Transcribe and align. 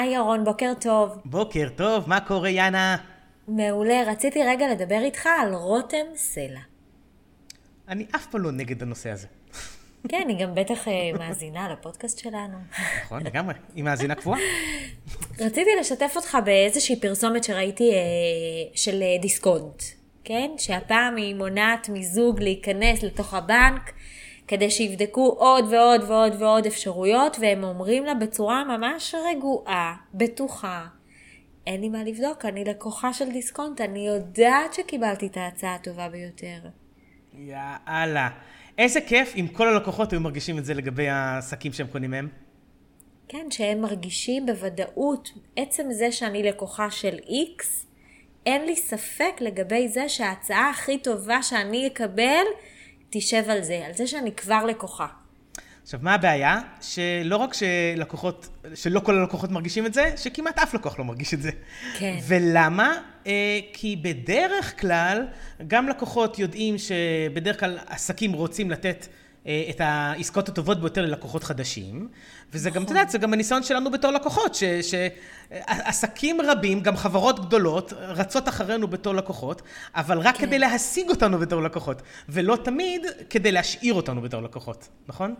היי 0.00 0.14
ירון, 0.14 0.44
בוקר 0.44 0.72
טוב. 0.80 1.18
בוקר 1.24 1.68
טוב, 1.76 2.08
מה 2.08 2.20
קורה 2.20 2.48
יאנה? 2.48 2.96
מעולה, 3.48 4.02
רציתי 4.06 4.42
רגע 4.42 4.66
לדבר 4.68 4.98
איתך 5.02 5.26
על 5.26 5.54
רותם 5.54 6.06
סלע. 6.16 6.60
אני 7.88 8.06
אף 8.14 8.26
פעם 8.26 8.40
לא 8.40 8.52
נגד 8.52 8.82
הנושא 8.82 9.10
הזה. 9.10 9.26
כן, 10.08 10.24
היא 10.28 10.38
גם 10.38 10.54
בטח 10.54 10.88
אה, 10.88 10.92
מאזינה 11.18 11.68
לפודקאסט 11.72 12.18
שלנו. 12.18 12.58
נכון, 13.04 13.22
לגמרי. 13.26 13.54
היא 13.74 13.84
מאזינה 13.84 14.14
קבועה. 14.14 14.38
רציתי 15.40 15.70
לשתף 15.80 16.12
אותך 16.16 16.38
באיזושהי 16.44 17.00
פרסומת 17.00 17.44
שראיתי 17.44 17.92
אה, 17.92 17.98
של 18.74 19.02
אה, 19.02 19.18
דיסקונט, 19.22 19.82
כן? 20.24 20.50
שהפעם 20.58 21.16
היא 21.16 21.34
מונעת 21.34 21.88
מזוג 21.88 22.40
להיכנס 22.40 23.02
לתוך 23.02 23.34
הבנק 23.34 23.92
כדי 24.50 24.70
שיבדקו 24.70 25.36
עוד 25.38 25.64
ועוד 25.70 26.02
ועוד 26.08 26.42
ועוד 26.42 26.66
אפשרויות, 26.66 27.36
והם 27.40 27.64
אומרים 27.64 28.04
לה 28.04 28.14
בצורה 28.14 28.64
ממש 28.64 29.14
רגועה, 29.30 29.96
בטוחה, 30.14 30.86
אין 31.66 31.80
לי 31.80 31.88
מה 31.88 32.04
לבדוק, 32.04 32.44
אני 32.44 32.64
לקוחה 32.64 33.12
של 33.12 33.32
דיסקונט, 33.32 33.80
אני 33.80 34.06
יודעת 34.06 34.74
שקיבלתי 34.74 35.26
את 35.26 35.36
ההצעה 35.36 35.74
הטובה 35.74 36.08
ביותר. 36.08 36.58
יאללה. 37.34 38.28
איזה 38.78 39.00
כיף 39.00 39.32
אם 39.36 39.46
כל 39.52 39.68
הלקוחות 39.68 40.12
היו 40.12 40.20
מרגישים 40.20 40.58
את 40.58 40.64
זה 40.64 40.74
לגבי 40.74 41.08
העסקים 41.08 41.72
שהם 41.72 41.86
קונים 41.86 42.10
מהם. 42.10 42.28
כן, 43.28 43.46
שהם 43.50 43.80
מרגישים 43.80 44.46
בוודאות, 44.46 45.30
עצם 45.56 45.84
זה 45.90 46.12
שאני 46.12 46.42
לקוחה 46.42 46.90
של 46.90 47.18
X, 47.58 47.64
אין 48.46 48.64
לי 48.64 48.76
ספק 48.76 49.34
לגבי 49.40 49.88
זה 49.88 50.08
שההצעה 50.08 50.70
הכי 50.70 50.98
טובה 50.98 51.42
שאני 51.42 51.86
אקבל 51.86 52.44
תשב 53.10 53.44
על 53.48 53.62
זה, 53.62 53.82
על 53.86 53.92
זה 53.94 54.06
שאני 54.06 54.32
כבר 54.32 54.64
לקוחה. 54.64 55.06
עכשיו, 55.82 56.00
מה 56.02 56.14
הבעיה? 56.14 56.60
שלא 56.80 57.36
רק 57.36 57.54
שלקוחות, 57.54 58.48
שלא 58.74 59.00
כל 59.00 59.18
הלקוחות 59.18 59.50
מרגישים 59.50 59.86
את 59.86 59.94
זה, 59.94 60.12
שכמעט 60.16 60.58
אף 60.58 60.74
לקוח 60.74 60.98
לא 60.98 61.04
מרגיש 61.04 61.34
את 61.34 61.42
זה. 61.42 61.50
כן. 61.98 62.16
ולמה? 62.26 62.98
אה, 63.26 63.60
כי 63.72 63.96
בדרך 63.96 64.80
כלל, 64.80 65.26
גם 65.66 65.88
לקוחות 65.88 66.38
יודעים 66.38 66.76
שבדרך 66.78 67.60
כלל 67.60 67.78
עסקים 67.86 68.32
רוצים 68.32 68.70
לתת 68.70 69.06
את 69.42 69.80
העסקאות 69.80 70.48
הטובות 70.48 70.80
ביותר 70.80 71.02
ללקוחות 71.02 71.44
חדשים, 71.44 72.08
וזה 72.52 72.70
גם, 72.70 72.82
את 72.82 72.88
יודעת, 72.88 73.10
זה 73.10 73.18
גם 73.18 73.32
הניסיון 73.32 73.62
שלנו 73.62 73.90
בתור 73.90 74.10
לקוחות, 74.10 74.56
שעסקים 74.82 76.40
רבים, 76.40 76.80
גם 76.80 76.96
חברות 76.96 77.46
גדולות, 77.46 77.92
רצות 77.92 78.48
אחרינו 78.48 78.88
בתור 78.88 79.14
לקוחות, 79.14 79.62
אבל 79.94 80.18
רק 80.18 80.36
כן. 80.36 80.46
כדי 80.46 80.58
להשיג 80.58 81.08
אותנו 81.08 81.38
בתור 81.38 81.62
לקוחות, 81.62 82.02
ולא 82.28 82.56
תמיד 82.64 83.06
כדי 83.30 83.52
להשאיר 83.52 83.94
אותנו 83.94 84.20
בתור 84.22 84.42
לקוחות, 84.42 84.88
נכון? 85.08 85.34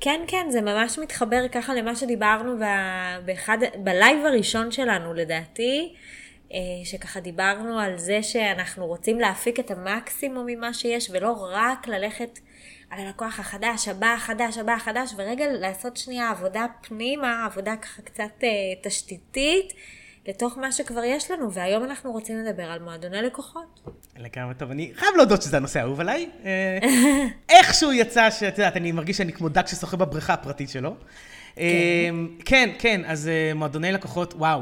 כן, 0.00 0.20
כן, 0.26 0.46
זה 0.50 0.60
ממש 0.60 0.98
מתחבר 0.98 1.48
ככה 1.52 1.74
למה 1.74 1.96
שדיברנו 1.96 2.56
באחד, 3.24 3.58
בלייב 3.84 4.26
הראשון 4.26 4.70
שלנו, 4.70 5.14
לדעתי, 5.14 5.94
אה, 6.52 6.58
שככה 6.84 7.20
דיברנו 7.20 7.78
על 7.78 7.98
זה 7.98 8.22
שאנחנו 8.22 8.86
רוצים 8.86 9.20
להפיק 9.20 9.60
את 9.60 9.70
המקסימום 9.70 10.46
ממה 10.46 10.74
שיש, 10.74 11.10
ולא 11.12 11.48
רק 11.52 11.88
ללכת 11.88 12.38
על 12.90 13.06
הלקוח 13.06 13.40
החדש, 13.40 13.88
הבא 13.88 14.06
החדש, 14.06 14.58
הבא 14.58 14.72
החדש, 14.72 15.14
ורגע 15.16 15.44
לעשות 15.52 15.96
שנייה 15.96 16.30
עבודה 16.30 16.66
פנימה, 16.80 17.46
עבודה 17.46 17.76
ככה 17.76 18.02
קצת 18.02 18.30
אה, 18.42 18.48
תשתיתית. 18.82 19.72
לתוך 20.28 20.58
מה 20.58 20.72
שכבר 20.72 21.04
יש 21.04 21.30
לנו, 21.30 21.52
והיום 21.52 21.84
אנחנו 21.84 22.12
רוצים 22.12 22.38
לדבר 22.44 22.62
על 22.62 22.78
מועדוני 22.78 23.22
לקוחות. 23.22 23.80
לגמרי 24.16 24.54
טוב, 24.54 24.70
אני 24.70 24.92
חייב 24.94 25.10
להודות 25.16 25.42
שזה 25.42 25.56
הנושא 25.56 25.80
האהוב 25.80 26.00
עליי. 26.00 26.28
אה, 26.44 26.78
איכשהו 27.56 27.92
יצא 27.92 28.30
שאת 28.30 28.58
יודעת, 28.58 28.76
אני 28.76 28.92
מרגיש 28.92 29.16
שאני 29.16 29.32
כמו 29.32 29.48
דג 29.48 29.66
ששוחה 29.66 29.96
בבריכה 29.96 30.32
הפרטית 30.32 30.70
שלו. 30.70 30.94
כן, 31.56 31.62
אה, 31.62 32.10
כן, 32.44 32.70
כן, 32.78 33.00
אז 33.06 33.28
אה, 33.28 33.54
מועדוני 33.54 33.92
לקוחות, 33.92 34.34
וואו. 34.34 34.60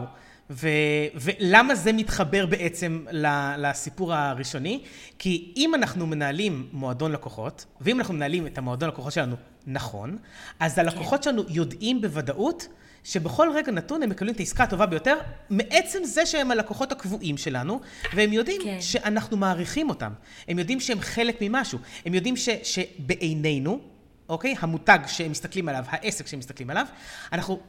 ו, 0.51 0.69
ולמה 1.15 1.75
זה 1.75 1.93
מתחבר 1.93 2.47
בעצם 2.47 3.05
לסיפור 3.59 4.15
הראשוני? 4.15 4.83
כי 5.19 5.53
אם 5.57 5.75
אנחנו 5.75 6.07
מנהלים 6.07 6.69
מועדון 6.73 7.13
לקוחות, 7.13 7.65
ואם 7.81 7.99
אנחנו 7.99 8.15
מנהלים 8.15 8.47
את 8.47 8.59
המועדון 8.59 8.89
לקוחות 8.89 9.13
שלנו 9.13 9.37
נכון, 9.67 10.19
אז 10.61 10.79
הלקוחות 10.79 11.19
כן. 11.19 11.31
שלנו 11.31 11.43
יודעים 11.49 12.01
בוודאות 12.01 12.69
שבכל 13.05 13.49
רגע 13.55 13.73
נתון 13.73 14.03
הם 14.03 14.11
מקבלים 14.11 14.35
את 14.35 14.41
העסקה 14.41 14.65
הטובה 14.65 14.87
ביותר, 14.87 15.17
מעצם 15.51 16.05
זה 16.05 16.27
שהם 16.27 16.51
הלקוחות 16.51 16.93
הקבועים 16.93 17.37
שלנו, 17.37 17.81
והם 18.15 18.33
יודעים 18.33 18.61
כן. 18.65 18.81
שאנחנו 18.81 19.37
מעריכים 19.37 19.89
אותם. 19.89 20.13
הם 20.49 20.59
יודעים 20.59 20.81
שהם 20.81 21.01
חלק 21.01 21.37
ממשהו. 21.41 21.79
הם 22.07 22.15
יודעים 22.15 22.37
ש, 22.37 22.49
שבעינינו, 22.63 23.81
אוקיי? 24.29 24.55
המותג 24.61 24.99
שהם 25.07 25.31
מסתכלים 25.31 25.69
עליו, 25.69 25.85
העסק 25.89 26.27
שהם 26.27 26.39
מסתכלים 26.39 26.71
עליו, 26.71 26.87
אנחנו 27.33 27.61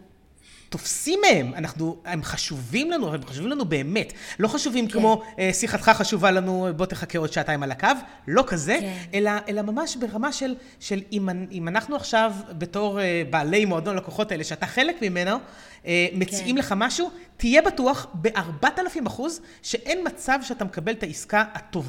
תופסים 0.70 1.20
מהם, 1.22 1.54
אנחנו, 1.54 1.98
הם 2.06 2.24
חשובים 2.24 2.92
לנו, 2.92 3.14
הם 3.14 3.26
חשובים 3.26 3.50
לנו 3.50 3.66
באמת. 3.66 4.14
לא 4.40 4.48
חשובים 4.48 4.88
כן. 4.88 4.94
כמו 4.94 5.22
אה, 5.40 5.50
שיחתך 5.54 5.90
חשובה 5.90 6.32
לנו, 6.32 6.68
בוא 6.76 6.86
תחכה 6.86 7.20
עוד 7.20 7.34
שעתיים 7.34 7.64
על 7.64 7.72
הקו, 7.72 7.88
לא 8.28 8.44
כזה, 8.48 8.78
כן. 8.80 8.98
אלא, 9.14 9.32
אלא 9.48 9.62
ממש 9.62 9.96
ברמה 9.96 10.32
של, 10.32 10.56
של 10.80 11.02
אם, 11.12 11.30
אם 11.52 11.68
אנחנו 11.68 11.96
עכשיו 11.96 12.34
בתור 12.58 13.02
אה, 13.02 13.24
בעלי 13.30 13.66
מועדון 13.66 13.96
לקוחות 13.96 14.32
האלה, 14.32 14.44
שאתה 14.44 14.66
חלק 14.66 15.02
ממנו, 15.02 15.38
אה, 15.86 16.08
מציעים 16.14 16.56
כן. 16.56 16.60
לך 16.60 16.74
משהו, 16.78 17.12
תהיה 17.38 17.62
בטוח 17.62 18.08
ב-4,000 18.14 19.08
אחוז 19.08 19.42
שאין 19.64 20.00
מצב 20.06 20.40
שאתה 20.44 20.66
מקבל 20.66 20.92
את 20.92 21.04
העסקה 21.04 21.44
הטוב, 21.54 21.88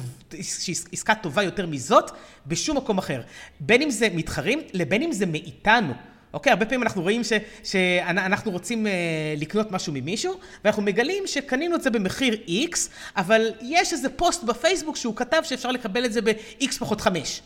עסקה 0.91 1.15
טובה 1.15 1.43
יותר 1.43 1.67
מזאת 1.67 2.11
בשום 2.47 2.77
מקום 2.77 2.97
אחר. 2.97 3.21
בין 3.59 3.81
אם 3.81 3.89
זה 3.89 4.07
מתחרים, 4.13 4.59
לבין 4.73 5.01
אם 5.01 5.11
זה 5.11 5.25
מאיתנו. 5.25 5.93
אוקיי? 6.33 6.51
הרבה 6.51 6.65
פעמים 6.65 6.83
אנחנו 6.83 7.01
רואים 7.01 7.23
ש, 7.23 7.33
שאנחנו 7.63 8.51
רוצים 8.51 8.87
אה, 8.87 8.91
לקנות 9.37 9.71
משהו 9.71 9.93
ממישהו, 9.93 10.33
ואנחנו 10.63 10.81
מגלים 10.81 11.23
שקנינו 11.27 11.75
את 11.75 11.81
זה 11.81 11.89
במחיר 11.89 12.37
X, 12.71 12.77
אבל 13.17 13.51
יש 13.61 13.93
איזה 13.93 14.09
פוסט 14.09 14.43
בפייסבוק 14.43 14.95
שהוא 14.95 15.15
כתב 15.15 15.41
שאפשר 15.43 15.71
לקבל 15.71 16.05
את 16.05 16.13
זה 16.13 16.21
ב-X 16.21 16.71
פחות 16.79 17.01
5. 17.01 17.41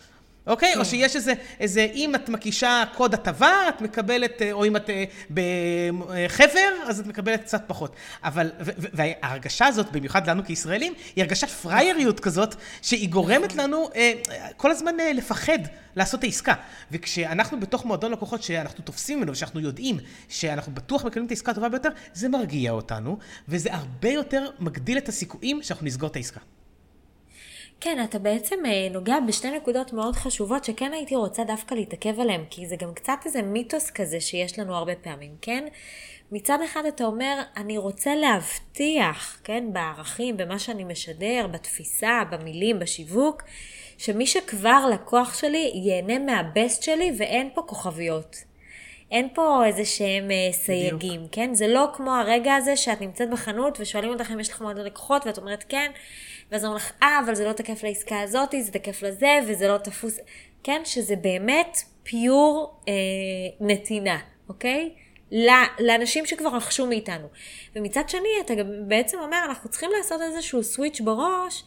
אוקיי? 0.47 0.73
כן. 0.73 0.79
או 0.79 0.85
שיש 0.85 1.15
איזה, 1.15 1.33
איזה, 1.59 1.87
אם 1.93 2.15
את 2.15 2.29
מקישה 2.29 2.83
קוד 2.95 3.13
הטבה, 3.13 3.69
את 3.69 3.81
מקבלת, 3.81 4.41
אה, 4.41 4.51
או 4.51 4.65
אם 4.65 4.75
את 4.75 4.89
אה, 4.89 5.03
בחבר, 5.29 6.73
אז 6.87 6.99
את 6.99 7.07
מקבלת 7.07 7.41
קצת 7.41 7.63
פחות. 7.67 7.95
אבל, 8.23 8.51
וההרגשה 8.93 9.65
הזאת, 9.65 9.91
במיוחד 9.91 10.29
לנו 10.29 10.45
כישראלים, 10.45 10.93
היא 11.15 11.23
הרגשת 11.23 11.49
פרייריות 11.49 12.19
כזאת, 12.19 12.55
שהיא 12.81 13.09
גורמת 13.09 13.45
נכון. 13.45 13.59
לנו 13.59 13.89
אה, 13.95 14.13
כל 14.57 14.71
הזמן 14.71 14.95
לפחד 15.13 15.59
לעשות 15.95 16.19
את 16.19 16.23
העסקה. 16.23 16.53
וכשאנחנו 16.91 17.59
בתוך 17.59 17.85
מועדון 17.85 18.11
לקוחות 18.11 18.43
שאנחנו 18.43 18.83
תופסים 18.83 19.17
ממנו, 19.17 19.31
ושאנחנו 19.31 19.59
יודעים 19.59 19.97
שאנחנו 20.29 20.73
בטוח 20.73 21.05
מקבלים 21.05 21.25
את 21.25 21.31
העסקה 21.31 21.51
הטובה 21.51 21.69
ביותר, 21.69 21.89
זה 22.13 22.29
מרגיע 22.29 22.71
אותנו, 22.71 23.17
וזה 23.49 23.73
הרבה 23.73 24.09
יותר 24.09 24.49
מגדיל 24.59 24.97
את 24.97 25.09
הסיכויים 25.09 25.63
שאנחנו 25.63 25.85
נסגור 25.85 26.09
את 26.09 26.15
העסקה. 26.15 26.39
כן, 27.79 28.03
אתה 28.03 28.19
בעצם 28.19 28.55
אה, 28.65 28.89
נוגע 28.91 29.19
בשתי 29.27 29.51
נקודות 29.51 29.93
מאוד 29.93 30.15
חשובות 30.15 30.63
שכן 30.65 30.93
הייתי 30.93 31.15
רוצה 31.15 31.43
דווקא 31.43 31.73
להתעכב 31.73 32.19
עליהן, 32.19 32.41
כי 32.49 32.67
זה 32.67 32.75
גם 32.75 32.93
קצת 32.93 33.17
איזה 33.25 33.41
מיתוס 33.41 33.91
כזה 33.91 34.21
שיש 34.21 34.59
לנו 34.59 34.75
הרבה 34.75 34.95
פעמים, 34.95 35.31
כן? 35.41 35.67
מצד 36.31 36.59
אחד 36.65 36.85
אתה 36.85 37.05
אומר, 37.05 37.41
אני 37.57 37.77
רוצה 37.77 38.15
להבטיח, 38.15 39.39
כן, 39.43 39.73
בערכים, 39.73 40.37
במה 40.37 40.59
שאני 40.59 40.83
משדר, 40.83 41.47
בתפיסה, 41.51 42.23
במילים, 42.31 42.79
בשיווק, 42.79 43.43
שמי 43.97 44.27
שכבר 44.27 44.85
לקוח 44.93 45.39
שלי 45.39 45.71
ייהנה 45.73 46.19
מהבסט 46.19 46.83
שלי 46.83 47.11
ואין 47.17 47.49
פה 47.53 47.61
כוכביות. 47.61 48.35
אין 49.11 49.27
פה 49.33 49.65
איזה 49.65 49.85
שהם 49.85 50.31
אה, 50.31 50.51
סייגים, 50.51 50.97
בדיוק. 50.97 51.31
כן? 51.31 51.53
זה 51.53 51.67
לא 51.67 51.87
כמו 51.93 52.15
הרגע 52.15 52.55
הזה 52.55 52.77
שאת 52.77 53.01
נמצאת 53.01 53.29
בחנות 53.29 53.77
ושואלים 53.79 54.09
אותך 54.09 54.31
אם 54.31 54.39
יש 54.39 54.49
לך 54.49 54.61
מועדון 54.61 54.85
לקוחות 54.85 55.25
ואת 55.25 55.37
אומרת 55.37 55.65
כן, 55.69 55.91
ואז 56.51 56.65
אומרים 56.65 56.77
לך, 56.77 56.91
אה, 57.03 57.19
אבל 57.25 57.35
זה 57.35 57.45
לא 57.45 57.53
תקף 57.53 57.83
לעסקה 57.83 58.19
הזאת, 58.19 58.55
זה 58.59 58.71
תקף 58.71 59.03
לזה, 59.03 59.39
וזה 59.47 59.67
לא 59.67 59.77
תפוס, 59.77 60.19
כן? 60.63 60.81
שזה 60.85 61.15
באמת 61.15 61.77
פיור 62.03 62.79
אה, 62.87 62.93
נתינה, 63.59 64.17
אוקיי? 64.49 64.89
לאנשים 65.79 66.25
שכבר 66.25 66.49
רכשו 66.49 66.87
מאיתנו. 66.87 67.27
ומצד 67.75 68.09
שני, 68.09 68.29
אתה 68.45 68.55
גם 68.55 68.67
בעצם 68.87 69.19
אומר, 69.19 69.37
אנחנו 69.45 69.69
צריכים 69.69 69.89
לעשות 69.97 70.21
איזשהו 70.21 70.63
סוויץ' 70.63 71.01
בראש, 71.01 71.63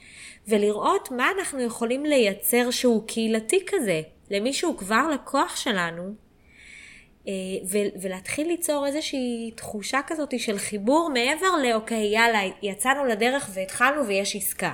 ולראות 0.49 1.11
מה 1.11 1.31
אנחנו 1.39 1.61
יכולים 1.61 2.07
לייצר 2.07 2.71
שהוא 2.71 3.07
קהילתי 3.07 3.65
כזה, 3.67 4.01
למי 4.31 4.53
שהוא 4.53 4.79
כבר 4.79 5.09
לקוח 5.15 5.57
שלנו, 5.57 6.15
ולהתחיל 8.01 8.47
ליצור 8.47 8.87
איזושהי 8.87 9.51
תחושה 9.55 10.01
כזאת 10.07 10.41
של 10.41 10.59
חיבור 10.59 11.11
מעבר 11.15 11.57
לאוקיי, 11.69 12.15
יאללה, 12.15 12.41
יצאנו 12.63 13.05
לדרך 13.05 13.51
והתחלנו 13.55 14.07
ויש 14.07 14.37
עסקה. 14.37 14.73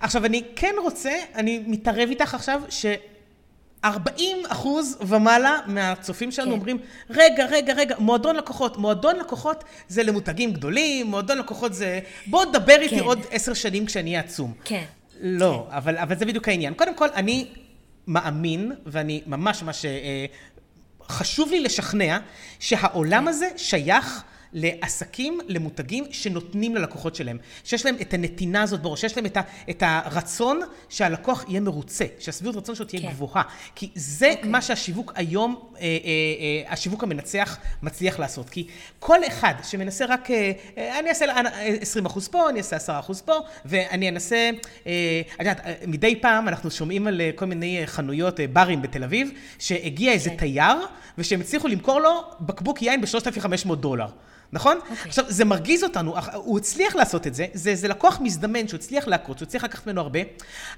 עכשיו, 0.00 0.24
אני 0.24 0.42
כן 0.56 0.74
רוצה, 0.82 1.12
אני 1.34 1.62
מתערב 1.66 2.08
איתך 2.08 2.34
עכשיו, 2.34 2.62
ש... 2.68 2.86
40 3.84 4.36
אחוז 4.48 4.98
ומעלה 5.00 5.58
מהצופים 5.66 6.30
שלנו 6.30 6.48
כן. 6.48 6.56
אומרים, 6.56 6.78
רגע, 7.10 7.46
רגע, 7.46 7.74
רגע, 7.74 7.96
מועדון 7.98 8.36
לקוחות. 8.36 8.76
מועדון 8.76 9.16
לקוחות 9.16 9.64
זה 9.88 10.02
למותגים 10.02 10.52
גדולים, 10.52 11.06
מועדון 11.06 11.38
לקוחות 11.38 11.74
זה... 11.74 12.00
בוא 12.26 12.44
תדבר 12.44 12.76
כן. 12.76 12.82
איתי 12.82 12.98
עוד 12.98 13.18
עשר 13.30 13.54
שנים 13.54 13.86
כשאני 13.86 14.10
אהיה 14.10 14.20
עצום. 14.20 14.52
כן. 14.64 14.84
לא, 15.20 15.66
כן. 15.70 15.76
אבל, 15.76 15.98
אבל 15.98 16.16
זה 16.16 16.26
בדיוק 16.26 16.48
העניין. 16.48 16.74
קודם 16.74 16.94
כל, 16.94 17.08
אני 17.14 17.46
מאמין, 18.06 18.72
ואני 18.86 19.22
ממש 19.26 19.62
ממש 19.62 19.84
אה, 19.84 19.90
חשוב 21.10 21.50
לי 21.50 21.60
לשכנע 21.60 22.18
שהעולם 22.58 23.28
הזה 23.28 23.48
שייך 23.56 24.22
לעסקים, 24.52 25.40
למותגים 25.48 26.04
שנותנים 26.10 26.76
ללקוחות 26.76 27.14
שלהם. 27.14 27.38
שיש 27.64 27.86
להם 27.86 27.96
את 28.00 28.14
הנתינה 28.14 28.62
הזאת 28.62 28.82
בראש, 28.82 29.00
שיש 29.00 29.16
להם 29.16 29.26
את, 29.26 29.36
ה, 29.36 29.40
את 29.70 29.82
הרצון 29.86 30.60
שהלקוח 30.88 31.44
יהיה 31.48 31.60
מרוצה, 31.60 32.04
שהשביעות 32.18 32.56
רצון 32.56 32.74
שלו 32.74 32.86
תהיה 32.86 33.02
כן. 33.02 33.08
גבוהה. 33.08 33.42
כי 33.74 33.90
זה 33.94 34.30
okay. 34.30 34.36
אוקיי. 34.36 34.50
מה 34.50 34.62
שהשיווק 34.62 35.12
היום, 35.16 35.56
אה, 35.76 35.80
אה, 35.80 35.86
אה, 35.86 36.72
השיווק 36.72 37.02
המנצח 37.02 37.58
מצליח 37.82 38.18
לעשות. 38.18 38.50
כי 38.50 38.66
כל 38.98 39.18
אחד 39.26 39.54
שמנסה 39.62 40.04
רק, 40.08 40.30
אה, 40.30 40.52
אה 40.78 40.98
אני 40.98 41.08
אעשה 41.08 41.24
20 41.80 42.06
אחוז 42.06 42.28
פה, 42.28 42.48
אני 42.48 42.58
אעשה 42.58 42.76
10 42.76 42.98
אחוז 42.98 43.20
פה, 43.20 43.34
ואני 43.64 44.08
אנסה, 44.08 44.50
אה, 44.86 45.22
את 45.34 45.38
יודעת, 45.38 45.60
אה, 45.66 45.74
מדי 45.86 46.20
פעם 46.20 46.48
אנחנו 46.48 46.70
שומעים 46.70 47.06
על 47.06 47.20
אה, 47.20 47.30
כל 47.34 47.44
מיני 47.44 47.82
חנויות, 47.86 48.40
ברים 48.52 48.82
בתל 48.82 49.04
אביב, 49.04 49.30
שהגיע 49.58 50.12
איזה 50.12 50.30
כן. 50.30 50.36
תייר, 50.36 50.86
ושהם 51.18 51.40
הצליחו 51.40 51.68
למכור 51.68 52.00
לו 52.00 52.22
בקבוק 52.40 52.82
יין 52.82 53.00
ב-3,500 53.00 53.74
דולר. 53.74 54.06
נכון? 54.52 54.78
Okay. 54.78 54.90
אוקיי. 54.90 55.08
עכשיו, 55.08 55.24
זה 55.28 55.44
מרגיז 55.44 55.84
אותנו, 55.84 56.14
הוא 56.34 56.58
הצליח 56.58 56.96
לעשות 56.96 57.26
את 57.26 57.34
זה, 57.34 57.46
זה, 57.54 57.74
זה 57.74 57.88
לקוח 57.88 58.20
מזדמן 58.20 58.68
שהוא 58.68 58.78
הצליח 58.78 59.08
לעקוץ, 59.08 59.38
שהוא 59.38 59.46
הצליח 59.46 59.64
לקחת 59.64 59.86
ממנו 59.86 60.00
הרבה, 60.00 60.18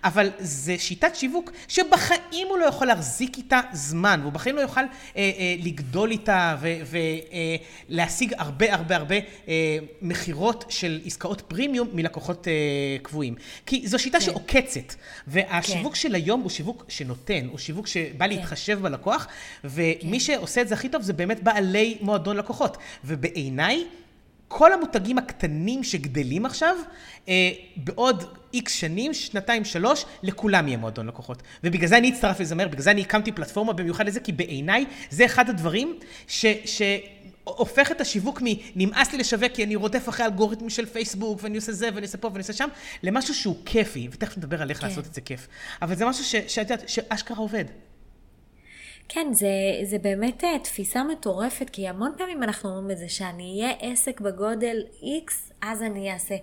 אבל 0.04 0.30
זה 0.38 0.78
שיטת 0.78 1.16
שיווק 1.16 1.50
שבחיים 1.69 2.48
הוא 2.48 2.58
לא 2.58 2.64
יכול 2.64 2.86
להחזיק 2.86 3.36
איתה 3.36 3.60
זמן, 3.72 4.19
והוא 4.22 4.32
בחיים 4.32 4.56
לא 4.56 4.60
יוכל 4.60 4.80
אה, 4.80 4.86
אה, 5.16 5.54
לגדול 5.64 6.10
איתה 6.10 6.56
ולהשיג 7.90 8.32
אה, 8.32 8.42
הרבה 8.42 8.74
הרבה 8.74 8.96
הרבה 8.96 9.16
אה, 9.48 9.78
מכירות 10.02 10.64
של 10.69 11.00
עסקאות 11.04 11.40
פרימיום 11.40 11.88
מלקוחות 11.92 12.48
אה, 12.48 12.52
קבועים. 13.02 13.34
כי 13.66 13.82
זו 13.88 13.98
שיטה 13.98 14.19
okay. 14.19 14.20
כן. 14.20 14.26
שעוקצת, 14.26 14.94
והשיווק 15.26 15.92
okay. 15.92 15.96
כן. 15.96 16.00
של 16.00 16.14
היום 16.14 16.40
הוא 16.40 16.50
שיווק 16.50 16.84
שנותן, 16.88 17.46
הוא 17.50 17.58
שיווק 17.58 17.86
שבא 17.86 18.24
okay. 18.24 18.28
כן. 18.28 18.34
להתחשב 18.34 18.78
בלקוח, 18.82 19.26
ומי. 19.64 20.22
שעושה 20.22 20.60
את 20.60 20.69
זה 20.69 20.74
הכי 20.74 20.88
טוב 20.88 21.02
זה 21.02 21.12
באמת 21.12 21.42
בעלי 21.42 21.98
מועדון 22.00 22.36
לקוחות. 22.36 22.76
ובעיניי... 23.04 23.61
בעיניי, 23.62 23.86
כל 24.48 24.72
המותגים 24.72 25.18
הקטנים 25.18 25.84
שגדלים 25.84 26.46
עכשיו, 26.46 26.76
אה, 27.28 27.50
בעוד 27.76 28.24
איקס 28.54 28.72
שנים, 28.72 29.14
שנתיים, 29.14 29.64
שלוש, 29.64 30.04
לכולם 30.22 30.68
יהיה 30.68 30.78
מועדון 30.78 31.06
לקוחות. 31.06 31.42
ובגלל 31.64 31.88
זה 31.88 31.98
אני 31.98 32.10
אצטרף 32.10 32.40
לזה 32.40 32.54
מהר, 32.54 32.68
בגלל 32.68 32.82
זה 32.82 32.90
אני 32.90 33.00
הקמתי 33.00 33.32
פלטפורמה 33.32 33.72
במיוחד 33.72 34.06
לזה, 34.06 34.20
כי 34.20 34.32
בעיניי 34.32 34.84
זה 35.10 35.24
אחד 35.24 35.50
הדברים 35.50 35.98
ש... 36.28 36.46
ש... 36.64 36.82
הופך 37.44 37.92
את 37.92 38.00
השיווק 38.00 38.42
מנמאס 38.44 39.12
לי 39.12 39.18
לשווק 39.18 39.52
כי 39.52 39.64
אני 39.64 39.76
רודף 39.76 40.08
אחרי 40.08 40.26
אלגוריתמים 40.26 40.70
של 40.70 40.86
פייסבוק 40.86 41.40
ואני 41.42 41.56
עושה 41.56 41.72
זה 41.72 41.88
ואני 41.94 42.06
עושה 42.06 42.18
פה 42.18 42.28
ואני 42.28 42.38
עושה 42.38 42.52
שם, 42.52 42.68
למשהו 43.02 43.34
שהוא 43.34 43.56
כיפי, 43.64 44.08
ותכף 44.12 44.38
נדבר 44.38 44.62
על 44.62 44.70
איך 44.70 44.80
כן. 44.80 44.86
לעשות 44.86 45.06
את 45.06 45.14
זה 45.14 45.20
כיף. 45.20 45.48
אבל 45.82 45.94
זה 45.94 46.04
משהו 46.06 46.24
שאת 46.24 46.70
יודעת, 46.70 46.88
שאשכרה 46.88 47.36
עובד. 47.36 47.64
כן, 49.14 49.32
זה, 49.32 49.48
זה 49.84 49.98
באמת 49.98 50.44
אה, 50.44 50.58
תפיסה 50.58 51.04
מטורפת, 51.04 51.70
כי 51.70 51.88
המון 51.88 52.12
פעמים 52.18 52.42
אנחנו 52.42 52.70
אומרים 52.70 52.90
את 52.90 52.98
זה, 52.98 53.08
שאני 53.08 53.60
אהיה 53.62 53.74
עסק 53.80 54.20
בגודל 54.20 54.82
X, 55.00 55.32
אז 55.60 55.82
אני 55.82 56.12
אעשה. 56.12 56.34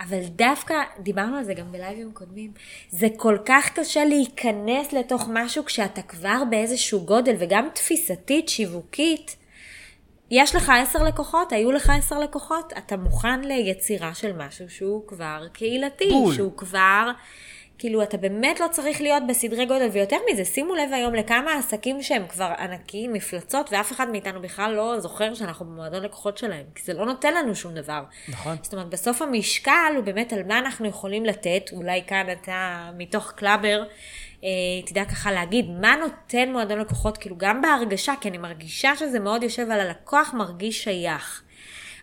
אבל 0.00 0.20
דווקא, 0.26 0.74
דיברנו 0.98 1.36
על 1.36 1.44
זה 1.44 1.54
גם 1.54 1.72
בלייבים 1.72 2.12
קודמים, 2.12 2.52
זה 2.90 3.08
כל 3.16 3.38
כך 3.44 3.70
קשה 3.74 4.04
להיכנס 4.04 4.92
לתוך 4.92 5.28
משהו 5.32 5.64
כשאתה 5.64 6.02
כבר 6.02 6.42
באיזשהו 6.50 7.00
גודל, 7.00 7.34
וגם 7.38 7.68
תפיסתית, 7.74 8.48
שיווקית, 8.48 9.36
יש 10.30 10.54
לך 10.54 10.72
עשר 10.82 11.02
לקוחות, 11.02 11.52
היו 11.52 11.72
לך 11.72 11.92
עשר 11.98 12.18
לקוחות, 12.18 12.72
אתה 12.78 12.96
מוכן 12.96 13.40
ליצירה 13.40 14.14
של 14.14 14.32
משהו 14.32 14.70
שהוא 14.70 15.06
כבר 15.06 15.46
קהילתי, 15.52 16.10
בול. 16.10 16.34
שהוא 16.34 16.56
כבר... 16.56 17.10
כאילו, 17.80 18.02
אתה 18.02 18.16
באמת 18.16 18.60
לא 18.60 18.66
צריך 18.70 19.00
להיות 19.00 19.22
בסדרי 19.28 19.66
גודל, 19.66 19.88
ויותר 19.92 20.16
מזה, 20.32 20.44
שימו 20.44 20.74
לב 20.74 20.92
היום 20.92 21.14
לכמה 21.14 21.58
עסקים 21.58 22.02
שהם 22.02 22.26
כבר 22.28 22.52
ענקיים, 22.58 23.12
מפלצות, 23.12 23.72
ואף 23.72 23.92
אחד 23.92 24.10
מאיתנו 24.10 24.42
בכלל 24.42 24.72
לא 24.72 25.00
זוכר 25.00 25.34
שאנחנו 25.34 25.64
במועדון 25.64 26.02
לקוחות 26.02 26.38
שלהם, 26.38 26.64
כי 26.74 26.82
זה 26.84 26.94
לא 26.94 27.06
נותן 27.06 27.34
לנו 27.34 27.54
שום 27.54 27.74
דבר. 27.74 28.02
נכון. 28.28 28.56
זאת 28.62 28.72
אומרת, 28.72 28.88
בסוף 28.88 29.22
המשקל 29.22 29.92
הוא 29.96 30.04
באמת 30.04 30.32
על 30.32 30.42
מה 30.42 30.58
אנחנו 30.58 30.86
יכולים 30.86 31.24
לתת, 31.24 31.70
אולי 31.72 32.02
כאן 32.06 32.26
אתה 32.32 32.90
מתוך 32.96 33.32
קלאבר, 33.36 33.82
אה, 34.44 34.48
תדע 34.86 35.04
ככה 35.04 35.32
להגיד, 35.32 35.70
מה 35.80 35.96
נותן 35.96 36.52
מועדון 36.52 36.78
לקוחות, 36.78 37.18
כאילו 37.18 37.36
גם 37.38 37.62
בהרגשה, 37.62 38.14
כי 38.20 38.28
אני 38.28 38.38
מרגישה 38.38 38.96
שזה 38.96 39.20
מאוד 39.20 39.42
יושב 39.42 39.70
על 39.70 39.80
הלקוח 39.80 40.34
מרגיש 40.34 40.84
שייך. 40.84 41.42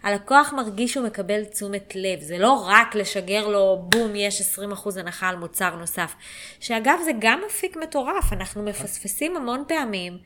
הלקוח 0.03 0.53
מרגיש 0.53 0.93
שהוא 0.93 1.05
מקבל 1.05 1.45
תשומת 1.45 1.95
לב, 1.95 2.21
זה 2.21 2.37
לא 2.37 2.65
רק 2.67 2.95
לשגר 2.95 3.47
לו 3.47 3.85
בום, 3.89 4.15
יש 4.15 4.57
20% 4.57 4.99
הנחה 4.99 5.29
על 5.29 5.35
מוצר 5.35 5.75
נוסף. 5.75 6.13
שאגב, 6.59 6.99
זה 7.05 7.11
גם 7.19 7.41
אפיק 7.47 7.77
מטורף, 7.77 8.33
אנחנו 8.33 8.63
מפספסים 8.63 9.37
המון 9.37 9.63
פעמים. 9.67 10.17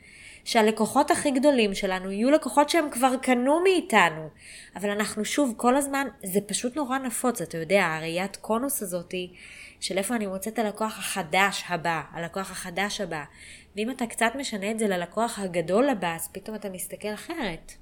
שהלקוחות 0.44 1.12
הכי 1.12 1.31
גדולים 1.31 1.73
שלנו 1.73 2.12
יהיו 2.12 2.31
לקוחות 2.31 2.69
שהם 2.69 2.89
כבר 2.91 3.15
קנו 3.21 3.59
מאיתנו. 3.63 4.29
אבל 4.75 4.89
אנחנו 4.89 5.25
שוב, 5.25 5.53
כל 5.57 5.75
הזמן, 5.75 6.07
זה 6.23 6.39
פשוט 6.41 6.75
נורא 6.75 6.97
נפוץ, 6.97 7.41
אתה 7.41 7.57
יודע, 7.57 7.85
הראיית 7.85 8.35
קונוס 8.35 8.81
הזאתי, 8.81 9.33
של 9.79 9.97
איפה 9.97 10.15
אני 10.15 10.27
מוצאת 10.27 10.59
הלקוח 10.59 11.00
החדש 11.00 11.63
הבא, 11.69 12.01
הלקוח 12.12 12.51
החדש 12.51 13.01
הבא. 13.01 13.23
ואם 13.75 13.91
אתה 13.91 14.06
קצת 14.06 14.31
משנה 14.35 14.71
את 14.71 14.79
זה 14.79 14.88
ללקוח 14.88 15.39
הגדול 15.39 15.89
הבא, 15.89 16.15
אז 16.15 16.29
פתאום 16.31 16.56
אתה 16.56 16.69
מסתכל 16.69 17.13
אחרת. 17.13 17.73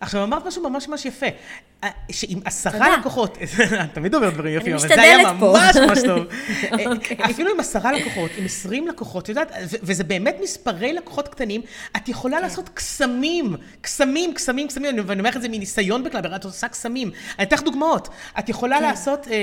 עכשיו, 0.00 0.22
אמרת 0.22 0.46
משהו 0.46 0.70
ממש 0.70 0.88
ממש 0.88 1.04
יפה. 1.04 1.26
אה, 1.84 1.88
שעם 2.10 2.38
עשרה 2.44 2.98
לקוחות, 2.98 3.38
את 3.84 3.94
תמיד 3.94 4.14
אומרת 4.14 4.34
דברים 4.34 4.56
יפים, 4.56 4.74
אבל 4.74 4.88
זה 4.88 5.02
היה 5.02 5.32
ממש 5.32 5.76
ממש 5.76 5.98
טוב. 6.06 6.24
אוקיי. 6.92 7.16
אפילו 7.24 7.50
עם 7.50 7.60
עשרה 7.60 7.92
לקוחות, 7.92 8.30
עם 8.38 8.44
עשרים 8.44 8.88
לקוחות, 8.88 9.24
את 9.24 9.28
יודעת, 9.28 9.52
וזה 9.82 10.04
באמת 10.04 10.36
מספרי 10.42 10.92
לקוחות 10.92 11.28
קטנים, 11.28 11.60
את 11.96 12.08
יכולה 12.08 12.36
כן. 12.36 12.42
לעשות 12.42 12.68
קסמים, 12.68 13.56
קסמים, 13.80 14.34
קסמים, 14.34 14.68
קסמים, 14.68 14.96
ואני 15.06 15.20
אומר 15.20 15.36
את 15.36 15.42
זה 15.42 15.48
מניסיון 15.48 16.04
בקלאבר, 16.04 16.36
את 16.36 16.44
עושה 16.44 16.68
קסמים. 16.68 17.10
אני 17.38 17.46
אתן 17.46 17.56
לך 17.56 17.62
דוגמאות. 17.62 18.08
את 18.38 18.48
יכולה 18.48 18.78
כן. 18.78 18.82
לעשות 18.82 19.28
אה, 19.28 19.32
אה, 19.32 19.38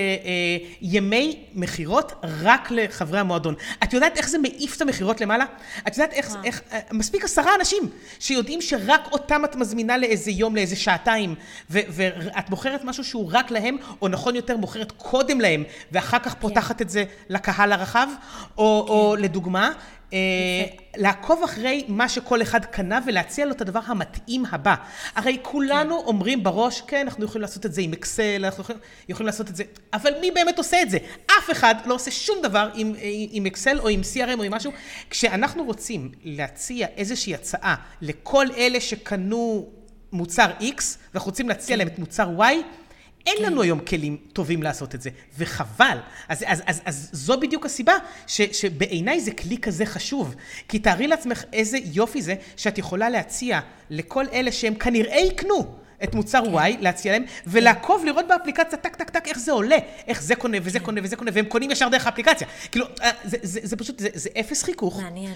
ימי 0.82 1.40
מכירות 1.54 2.14
רק 2.24 2.72
לחברי 2.72 3.20
המועדון. 3.20 3.56
את 3.84 3.94
יודעת 3.94 4.18
איך 4.18 4.30
זה 4.30 4.38
מעיף 4.38 4.78
את 4.78 4.82
המכירות 4.82 5.22
למעלה? 5.22 5.46
את 5.88 5.98
יודעת 5.98 6.14
איך, 6.14 6.36
מספיק 6.92 7.24
עשרה 7.24 7.56
אנשים 7.60 7.90
שיודעים 8.20 8.62
שרק 8.62 9.02
אותם 9.12 9.46
את 9.46 9.56
מזמינה 9.56 9.98
לאיזה 9.98 10.32
יום, 10.32 10.56
לאיזה 10.56 10.76
שעתיים, 10.76 11.36
את 12.40 12.50
מוכרת 12.50 12.84
משהו 12.84 13.04
שהוא 13.04 13.30
רק 13.32 13.52
להם, 13.52 13.78
או 14.02 14.08
נכון 14.08 14.36
יותר, 14.36 14.58
מוכרת 14.58 14.92
קודם 14.92 15.42
להם, 15.42 15.64
ואחר 15.92 16.20
כך 16.20 16.34
כן. 16.34 16.40
פותחת 16.40 16.82
את 16.82 16.90
זה 16.90 17.04
לקהל 17.30 17.72
הרחב, 17.72 18.08
או, 18.58 18.84
כן. 18.86 18.94
או 18.94 19.16
לדוגמה, 19.20 19.72
אה, 20.14 20.66
לעקוב 20.98 21.44
אחרי 21.44 21.86
מה 21.88 22.10
שכל 22.10 22.42
אחד 22.42 22.66
קנה 22.66 23.00
ולהציע 23.08 23.46
לו 23.46 23.52
את 23.52 23.62
הדבר 23.62 23.80
המתאים 23.86 24.44
הבא. 24.52 24.76
הרי 25.16 25.38
כולנו 25.42 26.00
כן. 26.00 26.06
אומרים 26.06 26.44
בראש, 26.44 26.82
כן, 26.82 27.02
אנחנו 27.08 27.26
יכולים 27.26 27.42
לעשות 27.42 27.66
את 27.66 27.74
זה 27.74 27.82
עם 27.82 27.94
אקסל, 27.94 28.46
אנחנו 28.46 28.62
יכולים, 28.62 28.82
יכולים 29.10 29.26
לעשות 29.26 29.50
את 29.50 29.56
זה, 29.56 29.64
אבל 29.94 30.12
מי 30.22 30.32
באמת 30.32 30.58
עושה 30.58 30.82
את 30.82 30.90
זה? 30.90 30.98
אף 31.26 31.52
אחד 31.52 31.76
לא 31.86 31.94
עושה 31.94 32.12
שום 32.12 32.38
דבר 32.44 32.70
עם, 32.74 32.94
עם 33.32 33.46
אקסל 33.46 33.80
או 33.80 33.88
עם 33.88 34.02
CRM 34.14 34.38
או 34.38 34.44
עם 34.44 34.54
משהו. 34.54 34.72
כשאנחנו 35.10 35.64
רוצים 35.64 36.12
להציע 36.24 36.88
איזושהי 36.98 37.34
הצעה 37.34 37.76
לכל 38.02 38.46
אלה 38.58 38.80
שקנו 38.80 39.70
מוצר 40.14 40.52
X, 40.60 40.84
ואנחנו 41.14 41.30
רוצים 41.30 41.50
להציע 41.50 41.78
להם 41.78 41.88
את 41.88 42.00
מוצר 42.00 42.30
Y, 42.40 42.42
אין 43.26 43.44
לנו 43.44 43.62
היום 43.62 43.80
כלים 43.80 44.18
טובים 44.34 44.64
לעשות 44.64 44.96
את 44.96 45.02
זה, 45.02 45.10
וחבל. 45.38 45.98
אז, 46.28 46.44
אז, 46.48 46.62
אז, 46.66 46.82
אז 46.86 47.10
זו 47.12 47.40
בדיוק 47.40 47.66
הסיבה 47.66 47.94
ש, 48.28 48.42
שבעיניי 48.42 49.20
זה 49.20 49.32
כלי 49.32 49.58
כזה 49.58 49.86
חשוב. 49.86 50.36
כי 50.68 50.80
תארי 50.80 51.08
לעצמך 51.08 51.44
איזה 51.54 51.78
יופי 51.94 52.22
זה 52.22 52.36
שאת 52.58 52.78
יכולה 52.78 53.10
להציע 53.10 53.60
לכל 53.90 54.26
אלה 54.34 54.52
שהם 54.52 54.76
כנראה 54.76 55.20
יקנו. 55.20 55.83
את 56.04 56.16
מוצר 56.16 56.44
כן. 56.46 56.58
Y, 56.58 56.82
להציע 56.82 57.12
להם, 57.12 57.24
ולעקוב, 57.48 58.06
לראות 58.06 58.28
באפליקציה, 58.28 58.78
טק, 58.78 58.96
טק, 58.96 59.10
טק, 59.10 59.28
איך 59.28 59.40
זה 59.40 59.52
עולה, 59.52 59.78
איך 60.08 60.22
זה 60.22 60.36
קונה 60.36 60.58
וזה 60.64 60.80
כן. 60.80 60.86
קונה 60.86 61.02
וזה 61.04 61.16
קונה, 61.16 61.32
והם 61.34 61.46
קונים 61.46 61.72
ישר 61.72 61.90
דרך 61.90 62.06
האפליקציה. 62.06 62.48
כאילו, 62.72 62.86
אה, 63.02 63.12
זה, 63.24 63.38
זה, 63.42 63.60
זה 63.64 63.76
פשוט, 63.76 64.00
זה, 64.00 64.10
זה 64.14 64.30
אפס 64.40 64.64
חיכוך. 64.64 65.02
מעניין. 65.02 65.34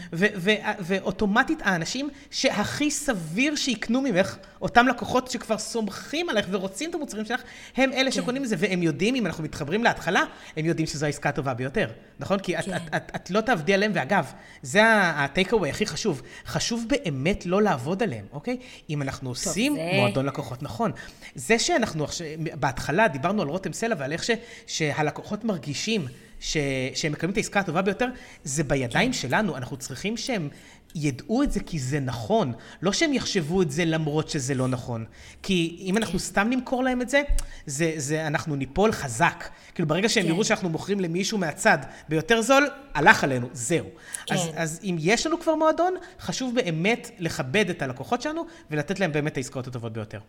ואוטומטית 0.80 1.60
האנשים 1.64 2.10
שהכי 2.32 2.92
סביר 2.92 3.56
שיקנו 3.56 4.02
ממך, 4.02 4.38
אותם 4.62 4.88
לקוחות 4.88 5.32
שכבר 5.32 5.58
סומכים 5.58 6.30
עליך 6.30 6.48
ורוצים 6.50 6.90
את 6.90 6.96
המוצרים 6.96 7.26
שלך, 7.26 7.42
הם 7.78 7.94
אלה 7.94 8.12
כן. 8.12 8.12
שקונים 8.12 8.44
את 8.44 8.50
זה, 8.50 8.56
והם 8.60 8.84
יודעים, 8.84 9.16
אם 9.16 9.26
אנחנו 9.26 9.44
מתחברים 9.44 9.84
להתחלה, 9.84 10.24
הם 10.58 10.66
יודעים 10.66 10.88
שזו 10.88 11.06
העסקה 11.06 11.30
הטובה 11.30 11.54
ביותר, 11.54 11.88
נכון? 12.20 12.40
כי 12.40 12.58
כן. 12.58 12.76
את, 12.76 12.82
את, 12.88 12.96
את, 12.96 13.12
את 13.16 13.30
לא 13.30 13.42
תעבדי 13.42 13.74
עליהם, 13.74 13.92
ואגב, 13.96 14.32
זה 14.62 14.82
הטייק 14.86 15.54
אווי 15.54 15.70
הכי 15.70 15.86
חשוב. 15.86 16.22
חשוב 16.46 16.86
באמת 16.88 17.46
לא 17.46 17.62
לעבוד 17.62 18.04
עליהם, 18.04 18.26
אוקיי? 18.34 18.58
אם 18.90 19.02
אנחנו 19.02 19.30
עושים 19.30 19.76
זה... 19.76 19.82
מועדון 19.94 20.26
לקוחות 20.26 20.47
נכון. 20.62 20.92
זה 21.36 21.60
שאנחנו 21.60 22.04
עכשיו, 22.04 22.28
בהתחלה 22.60 23.08
דיברנו 23.08 23.42
על 23.42 23.48
רותם 23.48 23.74
סלע 23.74 23.96
ועל 24.00 24.12
איך 24.12 24.24
ש, 24.24 24.32
שהלקוחות 24.68 25.44
מרגישים 25.44 26.08
ש, 26.40 26.58
שהם 26.96 27.12
מקבלים 27.12 27.32
את 27.32 27.38
העסקה 27.38 27.60
הטובה 27.60 27.82
ביותר, 27.82 28.08
זה 28.44 28.64
בידיים 28.64 29.12
כן. 29.12 29.18
שלנו. 29.18 29.58
אנחנו 29.58 29.78
צריכים 29.78 30.18
שהם 30.18 30.50
ידעו 30.96 31.44
את 31.44 31.52
זה 31.52 31.60
כי 31.60 31.80
זה 31.80 32.00
נכון, 32.00 32.54
לא 32.82 32.94
שהם 32.94 33.14
יחשבו 33.14 33.62
את 33.62 33.72
זה 33.72 33.86
למרות 33.86 34.30
שזה 34.30 34.54
לא 34.54 34.68
נכון. 34.68 35.06
כי 35.44 35.78
אם 35.80 35.98
אנחנו 35.98 36.20
סתם 36.20 36.48
נמכור 36.50 36.84
להם 36.84 37.02
את 37.02 37.10
זה, 37.10 37.22
זה, 37.66 37.94
זה 37.98 38.28
אנחנו 38.28 38.56
ניפול 38.56 38.92
חזק. 38.92 39.50
כאילו 39.76 39.88
ברגע 39.88 40.10
שהם 40.10 40.24
כן. 40.24 40.30
יראו 40.30 40.44
שאנחנו 40.44 40.70
מוכרים 40.70 41.00
למישהו 41.00 41.38
מהצד 41.38 41.78
ביותר 42.10 42.42
זול, 42.42 42.68
הלך 42.94 43.24
עלינו, 43.24 43.48
זהו. 43.54 43.86
כן. 44.26 44.36
אז, 44.36 44.50
אז 44.56 44.80
אם 44.84 44.96
יש 45.00 45.28
לנו 45.28 45.40
כבר 45.40 45.56
מועדון, 45.56 45.96
חשוב 46.20 46.56
באמת 46.56 47.12
לכבד 47.20 47.70
את 47.70 47.82
הלקוחות 47.82 48.22
שלנו 48.22 48.46
ולתת 48.72 49.00
להם 49.00 49.12
באמת 49.12 49.32
את 49.32 49.38
העסקאות 49.38 49.68
הטובות 49.68 49.94
ביותר. 49.94 50.20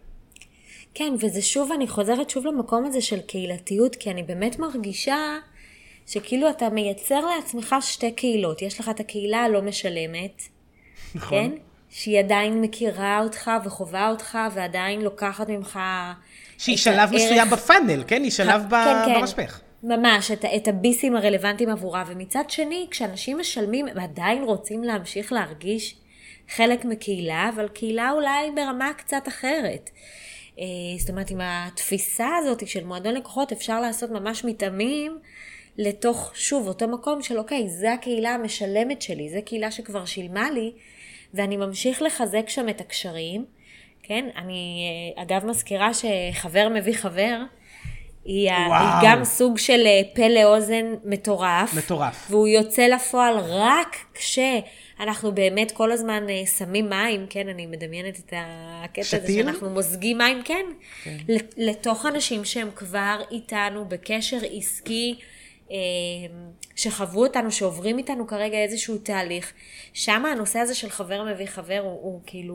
כן, 0.95 1.15
וזה 1.21 1.43
שוב, 1.43 1.73
אני 1.73 1.88
חוזרת 1.88 2.31
שוב 2.31 2.47
למקום 2.47 2.85
הזה 2.85 3.00
של 3.00 3.21
קהילתיות, 3.21 3.97
כי 3.97 4.11
אני 4.11 4.23
באמת 4.23 4.59
מרגישה 4.59 5.17
שכאילו 6.09 6.50
אתה 6.50 6.69
מייצר 6.69 7.21
לעצמך 7.21 7.77
שתי 7.81 8.12
קהילות. 8.12 8.62
יש 8.62 8.81
לך 8.81 8.88
את 8.88 9.00
הקהילה 9.00 9.38
הלא 9.38 9.62
משלמת, 9.62 10.43
נכון. 11.15 11.50
כן? 11.50 11.50
שהיא 11.91 12.19
עדיין 12.19 12.61
מכירה 12.61 13.21
אותך 13.23 13.50
וחווה 13.65 14.11
אותך 14.11 14.38
ועדיין 14.55 15.00
לוקחת 15.00 15.49
ממך... 15.49 15.79
שהיא 16.59 16.77
שלב 16.77 17.11
מסוים 17.12 17.50
בפאנל, 17.50 18.05
כן? 18.07 18.23
היא 18.23 18.31
שלב 18.31 18.62
ב- 18.67 18.71
כן, 18.71 19.03
כן. 19.07 19.21
במשפך. 19.21 19.61
ממש, 19.83 20.31
את, 20.31 20.45
את 20.45 20.69
הביסים 20.69 21.17
הרלוונטיים 21.17 21.71
עבורה, 21.71 22.05
ומצד 22.07 22.45
שני, 22.49 22.87
כשאנשים 22.91 23.38
משלמים, 23.38 23.88
הם 23.88 23.99
עדיין 23.99 24.45
רוצים 24.45 24.85
להמשיך 24.85 25.33
להרגיש 25.33 25.95
חלק 26.49 26.85
מקהילה, 26.85 27.50
אבל 27.55 27.69
קהילה 27.69 28.11
אולי 28.11 28.50
ברמה 28.57 28.91
קצת 28.97 29.29
אחרת. 29.29 29.91
אה, 30.59 30.65
זאת 30.99 31.11
אומרת, 31.11 31.31
עם 31.31 31.41
התפיסה 31.43 32.29
הזאת 32.37 32.69
של 32.69 32.85
מועדון 32.85 33.15
לקוחות, 33.15 33.53
אפשר 33.53 33.81
לעשות 33.81 34.11
ממש 34.11 34.45
מתאמים 34.45 35.19
לתוך, 35.78 36.32
שוב, 36.35 36.68
אותו 36.68 36.88
מקום 36.88 37.23
של 37.23 37.38
אוקיי, 37.38 37.68
זה 37.68 37.92
הקהילה 37.92 38.30
המשלמת 38.30 39.02
שלי, 39.02 39.28
זו 39.28 39.38
קהילה 39.44 39.70
שכבר 39.70 40.04
שילמה 40.04 40.50
לי, 40.50 40.73
ואני 41.35 41.56
ממשיך 41.56 42.02
לחזק 42.02 42.49
שם 42.49 42.68
את 42.68 42.80
הקשרים. 42.80 43.44
כן, 44.02 44.28
אני 44.37 44.87
אה, 45.16 45.23
אגב 45.23 45.47
מזכירה 45.47 45.90
שחבר 45.94 46.68
מביא 46.75 46.94
חבר, 46.94 47.38
היא. 48.25 48.50
היא 48.50 48.58
גם 49.02 49.25
סוג 49.25 49.58
של 49.58 49.87
אה, 49.87 50.00
פה 50.14 50.28
לאוזן 50.28 50.94
מטורף. 51.04 51.75
מטורף. 51.75 52.26
והוא 52.30 52.49
יוצא 52.49 52.82
לפועל 52.87 53.35
רק 53.38 53.97
כשאנחנו 54.14 55.32
באמת 55.32 55.70
כל 55.70 55.92
הזמן 55.92 56.28
אה, 56.30 56.47
שמים 56.47 56.88
מים, 56.88 57.26
כן, 57.30 57.49
אני 57.49 57.66
מדמיינת 57.66 58.18
את 58.18 58.32
הקטע 58.37 59.16
הזה? 59.16 59.32
שאנחנו 59.32 59.70
מוזגים 59.70 60.18
מים, 60.18 60.42
כן, 60.44 60.64
ל- 61.28 61.68
לתוך 61.70 62.06
אנשים 62.06 62.44
שהם 62.44 62.68
כבר 62.75 63.20
איתנו 63.30 63.85
בקשר 63.88 64.38
עסקי, 64.52 65.18
שחוו 66.77 67.23
אותנו, 67.23 67.53
שעוברים 67.53 67.99
איתנו 67.99 68.27
כרגע 68.27 68.59
איזשהו 68.59 68.99
תהליך. 68.99 69.53
שם 69.93 70.25
הנושא 70.27 70.59
הזה 70.59 70.75
של 70.75 70.91
חבר 70.91 71.25
מביא 71.25 71.47
חבר 71.47 71.79
הוא, 71.83 71.91
הוא 72.03 72.21
כאילו, 72.27 72.55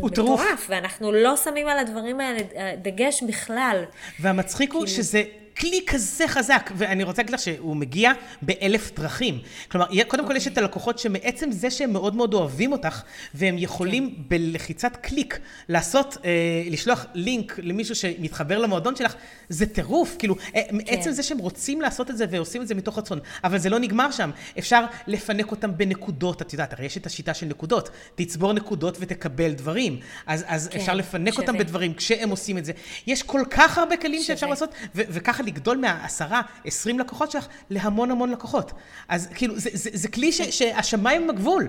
הוא. 0.00 0.10
מטורף, 0.10 0.66
ואנחנו 0.68 1.12
לא 1.12 1.36
שמים 1.36 1.68
על 1.68 1.78
הדברים 1.78 2.20
האלה 2.20 2.38
אה, 2.56 2.76
דגש 2.82 3.22
בכלל. 3.22 3.84
והמצחיק 4.20 4.72
הוא 4.72 4.86
כאילו- 4.86 4.96
שזה 4.96 5.22
כלי 5.58 5.80
כזה 5.86 6.28
חזק, 6.28 6.70
ואני 6.76 7.04
רוצה 7.04 7.22
להגיד 7.22 7.34
לך 7.34 7.40
שהוא 7.40 7.76
מגיע 7.76 8.12
באלף 8.42 8.92
דרכים. 8.96 9.38
כלומר, 9.68 9.86
קודם 10.08 10.26
כל 10.26 10.36
יש 10.36 10.46
את 10.46 10.58
הלקוחות 10.58 10.98
שמעצם 10.98 11.52
זה 11.52 11.70
שהם 11.70 11.92
מאוד 11.92 12.16
מאוד 12.16 12.34
אוהבים 12.34 12.72
אותך, 12.72 13.02
והם 13.34 13.58
יכולים 13.58 14.14
בלחיצת 14.28 14.96
קליק 14.96 15.38
לעשות, 15.68 16.16
אה, 16.24 16.30
לשלוח 16.70 17.06
לינק 17.14 17.58
למישהו 17.62 17.94
שמתחבר 17.94 18.58
למועדון 18.58 18.96
שלך, 18.96 19.14
זה 19.48 19.66
טירוף. 19.66 20.16
כאילו, 20.18 20.36
אה, 20.56 20.62
מעצם 20.70 21.10
זה 21.10 21.22
שהם 21.22 21.38
רוצים 21.38 21.80
לעשות 21.80 22.10
את 22.10 22.16
זה 22.16 22.26
ועושים 22.30 22.62
את 22.62 22.68
זה 22.68 22.74
מתוך 22.74 22.98
רצון, 22.98 23.18
אבל 23.44 23.58
זה 23.58 23.70
לא 23.70 23.78
נגמר 23.78 24.10
שם. 24.10 24.30
אפשר 24.58 24.84
לפנק 25.06 25.50
אותם 25.50 25.76
בנקודות, 25.76 26.42
את 26.42 26.52
יודעת, 26.52 26.72
הרי 26.72 26.86
יש 26.86 26.96
את 26.96 27.06
השיטה 27.06 27.34
של 27.34 27.46
נקודות. 27.46 27.90
תצבור 28.14 28.52
נקודות 28.52 28.96
ותקבל 29.00 29.52
דברים. 29.52 30.00
אז, 30.26 30.44
אז 30.46 30.68
כן, 30.68 30.78
אפשר 30.78 30.94
לפנק 30.94 31.38
אותם 31.38 31.46
שווה. 31.46 31.58
בדברים 31.58 31.94
כשהם 31.94 32.30
עושים 32.30 32.58
את 32.58 32.64
זה. 32.64 32.72
יש 33.06 33.22
כל 33.22 33.42
כך 33.50 33.78
הרבה 33.78 33.96
כלים 33.96 34.22
שווה. 34.22 34.26
שאפשר 34.26 34.46
לעשות, 34.46 34.74
וככה 34.94 35.43
לגדול 35.44 35.76
מהעשרה, 35.76 36.42
עשרים 36.64 36.98
לקוחות 36.98 37.30
שלך 37.30 37.48
להמון 37.70 38.10
המון 38.10 38.30
לקוחות. 38.30 38.72
אז 39.08 39.28
כאילו, 39.34 39.58
זה, 39.58 39.70
זה, 39.72 39.90
זה 39.92 40.08
כלי 40.08 40.32
ש, 40.32 40.40
שהשמיים 40.40 41.22
הם 41.22 41.30
הגבול. 41.30 41.68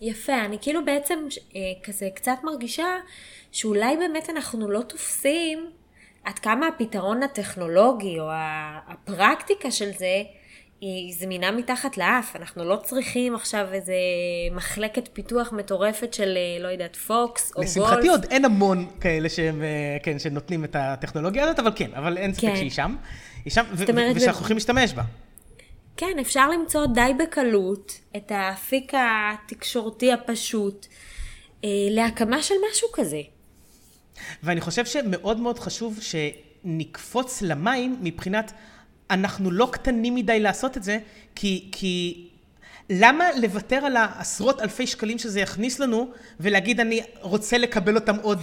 יפה, 0.00 0.44
אני 0.44 0.58
כאילו 0.60 0.84
בעצם 0.84 1.18
אה, 1.56 1.60
כזה 1.82 2.08
קצת 2.14 2.36
מרגישה 2.44 2.96
שאולי 3.52 3.96
באמת 3.96 4.30
אנחנו 4.30 4.70
לא 4.70 4.82
תופסים 4.82 5.70
עד 6.24 6.38
כמה 6.38 6.66
הפתרון 6.66 7.22
הטכנולוגי 7.22 8.20
או 8.20 8.26
הפרקטיקה 8.88 9.70
של 9.70 9.90
זה 9.98 10.22
היא 10.80 11.14
זמינה 11.18 11.50
מתחת 11.50 11.96
לאף. 11.96 12.36
אנחנו 12.36 12.64
לא 12.64 12.76
צריכים 12.76 13.34
עכשיו 13.34 13.66
איזה 13.72 13.94
מחלקת 14.52 15.08
פיתוח 15.12 15.52
מטורפת 15.52 16.14
של, 16.14 16.36
אה, 16.36 16.62
לא 16.62 16.68
יודעת, 16.68 16.96
פוקס 16.96 17.50
או 17.50 17.54
גולף. 17.54 17.68
לשמחתי 17.68 18.08
עוד 18.08 18.24
אין 18.30 18.44
המון 18.44 18.86
כאלה 19.00 19.28
שהם, 19.28 19.62
אה, 19.62 19.96
כן, 20.02 20.18
שנותנים 20.18 20.64
את 20.64 20.76
הטכנולוגיה 20.78 21.44
הזאת, 21.44 21.58
אבל 21.58 21.72
כן, 21.74 21.90
אבל 21.94 22.16
אין 22.18 22.34
ספק 22.34 22.40
כן. 22.40 22.56
שהיא 22.56 22.70
שם. 22.70 22.96
היא 23.44 23.52
שם, 23.52 23.64
ושאנחנו 24.14 24.40
הולכים 24.40 24.56
להשתמש 24.56 24.94
בה. 24.94 25.02
כן, 25.96 26.18
אפשר 26.20 26.50
למצוא 26.50 26.86
די 26.86 27.12
בקלות 27.18 27.92
את 28.16 28.32
האפיק 28.34 28.92
התקשורתי 28.94 30.12
הפשוט 30.12 30.86
אה, 31.64 31.68
להקמה 31.90 32.42
של 32.42 32.54
משהו 32.70 32.88
כזה. 32.92 33.20
ואני 34.42 34.60
חושב 34.60 34.84
שמאוד 34.86 35.40
מאוד 35.40 35.58
חשוב 35.58 35.98
שנקפוץ 36.00 37.42
למים 37.42 37.96
מבחינת, 38.00 38.52
אנחנו 39.10 39.50
לא 39.50 39.68
קטנים 39.72 40.14
מדי 40.14 40.40
לעשות 40.40 40.76
את 40.76 40.82
זה, 40.82 40.98
כי, 41.34 41.68
כי 41.72 42.26
למה 42.90 43.24
לוותר 43.32 43.76
על 43.76 43.96
העשרות 43.96 44.60
אלפי 44.60 44.86
שקלים 44.86 45.18
שזה 45.18 45.40
יכניס 45.40 45.78
לנו, 45.78 46.10
ולהגיד 46.40 46.80
אני 46.80 47.00
רוצה 47.20 47.58
לקבל 47.58 47.94
אותם 47.94 48.16
עוד 48.22 48.38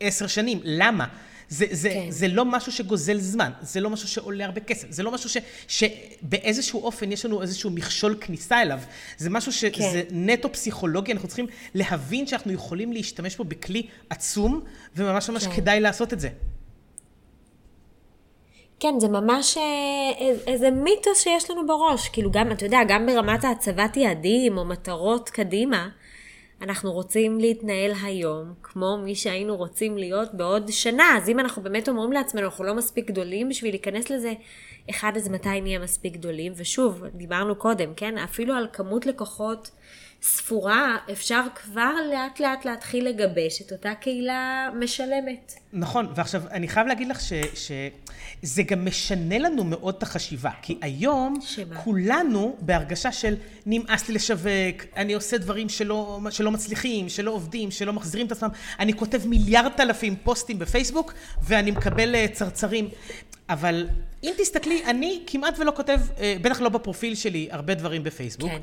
עשר 0.00 0.26
שנים? 0.26 0.60
למה? 0.64 1.06
זה, 1.48 1.66
זה, 1.70 1.90
כן. 1.90 2.10
זה 2.10 2.28
לא 2.28 2.44
משהו 2.44 2.72
שגוזל 2.72 3.18
זמן, 3.18 3.50
זה 3.62 3.80
לא 3.80 3.90
משהו 3.90 4.08
שעולה 4.08 4.44
הרבה 4.44 4.60
כסף, 4.60 4.90
זה 4.90 5.02
לא 5.02 5.12
משהו 5.12 5.30
ש, 5.30 5.36
שבאיזשהו 5.68 6.82
אופן 6.82 7.12
יש 7.12 7.24
לנו 7.24 7.42
איזשהו 7.42 7.70
מכשול 7.70 8.16
כניסה 8.20 8.62
אליו. 8.62 8.80
זה 9.18 9.30
משהו 9.30 9.52
שזה 9.52 9.72
כן. 9.72 10.02
נטו 10.10 10.52
פסיכולוגי, 10.52 11.12
אנחנו 11.12 11.28
צריכים 11.28 11.46
להבין 11.74 12.26
שאנחנו 12.26 12.52
יכולים 12.52 12.92
להשתמש 12.92 13.36
בו 13.36 13.44
בכלי 13.44 13.86
עצום, 14.10 14.60
וממש 14.96 15.30
ממש 15.30 15.46
כן. 15.46 15.52
כדאי 15.56 15.80
לעשות 15.80 16.12
את 16.12 16.20
זה. 16.20 16.28
כן, 18.80 19.00
זה 19.00 19.08
ממש 19.08 19.56
אה, 19.56 19.62
איז- 20.18 20.42
איזה 20.46 20.70
מיתוס 20.70 21.20
שיש 21.20 21.50
לנו 21.50 21.66
בראש. 21.66 22.08
כאילו 22.08 22.30
גם, 22.30 22.52
אתה 22.52 22.64
יודע, 22.66 22.78
גם 22.88 23.06
ברמת 23.06 23.44
הצבת 23.44 23.96
יעדים 23.96 24.58
או 24.58 24.64
מטרות 24.64 25.30
קדימה, 25.30 25.88
אנחנו 26.62 26.92
רוצים 26.92 27.38
להתנהל 27.38 27.92
היום 28.02 28.54
כמו 28.62 28.96
מי 29.04 29.14
שהיינו 29.14 29.56
רוצים 29.56 29.98
להיות 29.98 30.34
בעוד 30.34 30.70
שנה. 30.70 31.16
אז 31.16 31.28
אם 31.28 31.40
אנחנו 31.40 31.62
באמת 31.62 31.88
אומרים 31.88 32.12
לעצמנו, 32.12 32.44
אנחנו 32.44 32.64
לא 32.64 32.74
מספיק 32.74 33.06
גדולים 33.10 33.48
בשביל 33.48 33.72
להיכנס 33.72 34.10
לזה, 34.10 34.32
אחד, 34.90 35.12
אז 35.16 35.28
מתי 35.28 35.60
נהיה 35.60 35.78
מספיק 35.78 36.12
גדולים? 36.12 36.52
ושוב, 36.56 37.02
דיברנו 37.14 37.56
קודם, 37.56 37.94
כן? 37.96 38.18
אפילו 38.18 38.54
על 38.54 38.66
כמות 38.72 39.06
לקוחות 39.06 39.70
ספורה, 40.22 40.96
אפשר 41.12 41.42
כבר 41.54 41.92
לאט 42.12 42.40
לאט 42.40 42.64
להתחיל 42.64 43.08
לגבש 43.08 43.62
את 43.62 43.72
אותה 43.72 43.94
קהילה 43.94 44.68
משלמת. 44.74 45.54
נכון, 45.72 46.12
ועכשיו 46.14 46.42
אני 46.50 46.68
חייב 46.68 46.86
להגיד 46.86 47.08
לך 47.08 47.20
ש, 47.20 47.32
שזה 47.54 48.62
גם 48.62 48.84
משנה 48.84 49.38
לנו 49.38 49.64
מאוד 49.64 49.94
את 49.98 50.02
החשיבה, 50.02 50.50
כי 50.62 50.78
היום 50.82 51.38
שמה? 51.42 51.76
כולנו 51.76 52.56
בהרגשה 52.60 53.12
של 53.12 53.36
נמאס 53.66 54.08
לי 54.08 54.14
לשווק, 54.14 54.84
אני 54.96 55.14
עושה 55.14 55.38
דברים 55.38 55.68
שלא, 55.68 56.20
שלא 56.30 56.50
מצליחים, 56.50 57.08
שלא 57.08 57.30
עובדים, 57.30 57.70
שלא 57.70 57.92
מחזירים 57.92 58.26
את 58.26 58.32
עצמם, 58.32 58.48
אני 58.78 58.92
כותב 58.92 59.26
מיליארד 59.26 59.80
אלפים 59.80 60.16
פוסטים 60.16 60.58
בפייסבוק 60.58 61.12
ואני 61.42 61.70
מקבל 61.70 62.14
אה, 62.14 62.26
צרצרים. 62.32 62.88
אבל 63.48 63.88
אם 64.22 64.32
תסתכלי, 64.38 64.84
אני 64.84 65.22
כמעט 65.26 65.58
ולא 65.58 65.72
כותב, 65.76 65.98
אה, 66.18 66.36
בטח 66.42 66.60
לא 66.60 66.68
בפרופיל 66.68 67.14
שלי, 67.14 67.48
הרבה 67.50 67.74
דברים 67.74 68.04
בפייסבוק. 68.04 68.50
כן, 68.50 68.58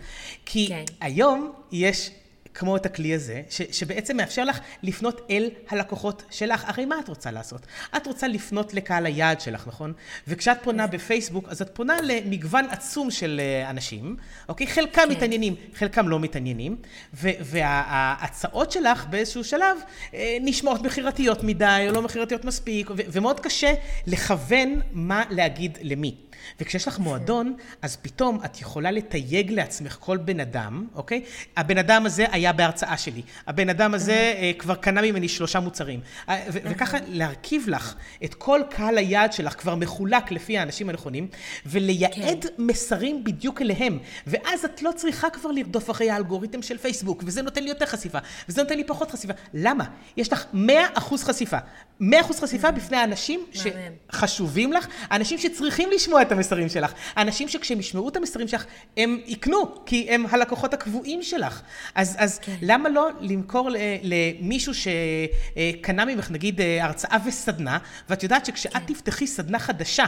כי 0.45 0.67
כן. 0.67 0.83
היום 1.01 1.53
יש, 1.71 2.11
כמו 2.55 2.75
את 2.75 2.85
הכלי 2.85 3.13
הזה, 3.13 3.41
ש, 3.49 3.61
שבעצם 3.71 4.17
מאפשר 4.17 4.43
לך 4.43 4.59
לפנות 4.83 5.21
אל 5.29 5.49
הלקוחות 5.69 6.23
שלך. 6.31 6.63
הרי 6.67 6.85
מה 6.85 6.99
את 6.99 7.07
רוצה 7.07 7.31
לעשות? 7.31 7.61
את 7.97 8.07
רוצה 8.07 8.27
לפנות 8.27 8.73
לקהל 8.73 9.05
היעד 9.05 9.41
שלך, 9.41 9.67
נכון? 9.67 9.93
וכשאת 10.27 10.57
פונה 10.63 10.87
בפייסבוק, 10.87 11.49
אז 11.49 11.61
את 11.61 11.69
פונה 11.73 11.97
למגוון 12.03 12.65
עצום 12.69 13.11
של 13.11 13.41
אה, 13.43 13.69
אנשים, 13.69 14.15
אוקיי? 14.49 14.67
חלקם 14.67 15.01
כן. 15.01 15.11
מתעניינים, 15.11 15.55
חלקם 15.75 16.09
לא 16.09 16.19
מתעניינים, 16.19 16.77
ו- 17.13 17.29
וההצעות 17.41 18.71
שלך 18.71 19.05
באיזשהו 19.05 19.43
שלב 19.43 19.77
אה, 20.13 20.37
נשמעות 20.41 20.81
מכירתיות 20.81 21.43
מדי, 21.43 21.85
או 21.87 21.93
לא 21.93 22.01
מכירתיות 22.01 22.45
מספיק, 22.45 22.89
ו- 22.89 22.93
ומאוד 23.07 23.39
קשה 23.39 23.73
לכוון 24.07 24.81
מה 24.91 25.23
להגיד 25.29 25.77
למי. 25.81 26.15
וכשיש 26.59 26.87
לך 26.87 26.99
מועדון, 26.99 27.55
אז 27.81 27.97
פתאום 28.01 28.39
את 28.45 28.61
יכולה 28.61 28.91
לתייג 28.91 29.51
לעצמך 29.51 29.97
כל 29.99 30.17
בן 30.17 30.39
אדם, 30.39 30.87
אוקיי? 30.95 31.23
הבן 31.57 31.77
אדם 31.77 32.05
הזה 32.05 32.25
היה 32.31 32.53
בהרצאה 32.53 32.97
שלי. 32.97 33.21
הבן 33.47 33.69
אדם 33.69 33.93
הזה 33.93 34.13
אה, 34.13 34.51
כבר 34.57 34.75
קנה 34.75 35.01
ממני 35.01 35.27
שלושה 35.27 35.59
מוצרים. 35.59 35.99
אה, 36.29 36.45
וככה 36.49 36.97
להרכיב 37.07 37.63
לך 37.67 37.95
את 38.23 38.33
כל 38.33 38.61
קהל 38.69 38.97
היעד 38.97 39.33
שלך 39.33 39.53
כבר 39.53 39.75
מחולק 39.75 40.31
לפי 40.31 40.57
האנשים 40.57 40.89
הנכונים, 40.89 41.27
ולייעד 41.65 42.45
מסרים 42.57 43.23
בדיוק 43.23 43.61
אליהם. 43.61 43.99
ואז 44.27 44.65
את 44.65 44.81
לא 44.81 44.91
צריכה 44.95 45.29
כבר 45.29 45.51
לרדוף 45.51 45.91
אחרי 45.91 46.09
האלגוריתם 46.09 46.61
של 46.61 46.77
פייסבוק, 46.77 47.23
וזה 47.25 47.41
נותן 47.41 47.63
לי 47.63 47.69
יותר 47.69 47.85
חשיפה, 47.85 48.19
וזה 48.49 48.63
נותן 48.63 48.77
לי 48.77 48.83
פחות 48.83 49.11
חשיפה. 49.11 49.33
למה? 49.53 49.85
יש 50.17 50.33
לך 50.33 50.45
100% 50.53 50.99
חשיפה. 51.17 51.57
מאה 51.99 52.21
אחוז 52.21 52.39
חשיפה 52.39 52.71
בפני 52.71 52.97
האנשים 52.97 53.45
שחשובים 53.51 54.73
לך, 54.73 54.87
האנשים 55.09 55.37
שצריכים 55.37 55.89
לשמוע 55.95 56.21
את 56.21 56.31
המסרים 56.35 56.69
שלך, 56.69 56.93
האנשים 57.15 57.47
שכשהם 57.47 57.79
ישמעו 57.79 58.09
את 58.09 58.15
המסרים 58.15 58.47
שלך, 58.47 58.65
הם 58.97 59.19
יקנו, 59.25 59.85
כי 59.85 60.07
הם 60.09 60.25
הלקוחות 60.31 60.73
הקבועים 60.73 61.23
שלך. 61.23 61.61
אז, 61.95 62.15
אז 62.19 62.39
כן. 62.39 62.55
למה 62.61 62.89
לא 62.89 63.09
למכור 63.21 63.69
למישהו 64.01 64.73
שקנה 64.73 66.05
ממך, 66.05 66.31
נגיד, 66.31 66.61
הרצאה 66.81 67.17
וסדנה, 67.25 67.77
ואת 68.09 68.23
יודעת 68.23 68.45
שכשאת 68.45 68.73
כן. 68.73 68.79
תפתחי 68.79 69.27
סדנה 69.27 69.59
חדשה, 69.59 70.05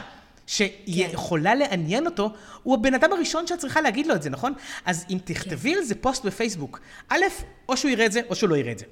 שיכולה 0.48 1.52
כן. 1.52 1.58
לעניין 1.58 2.06
אותו, 2.06 2.30
הוא 2.64 2.74
הבן 2.74 2.94
אדם 2.94 3.14
הראשון 3.14 3.48
שאת 3.48 3.60
צריכה 3.60 3.82
להגיד 3.82 4.08
לו 4.08 4.16
את 4.16 4.24
זה, 4.24 4.30
נכון? 4.30 4.54
אז 4.86 5.06
אם 5.10 5.18
תכתבי 5.24 5.72
כן. 5.72 5.78
על 5.78 5.84
זה 5.84 5.96
פוסט 5.96 6.26
בפייסבוק, 6.26 6.80
א', 7.10 7.22
או 7.70 7.78
שהוא 7.78 7.92
יראה 7.92 8.06
את 8.06 8.12
זה, 8.12 8.22
או 8.30 8.36
שהוא 8.36 8.50
לא 8.50 8.56
יראה 8.56 8.72
את 8.72 8.80
זה. 8.80 8.86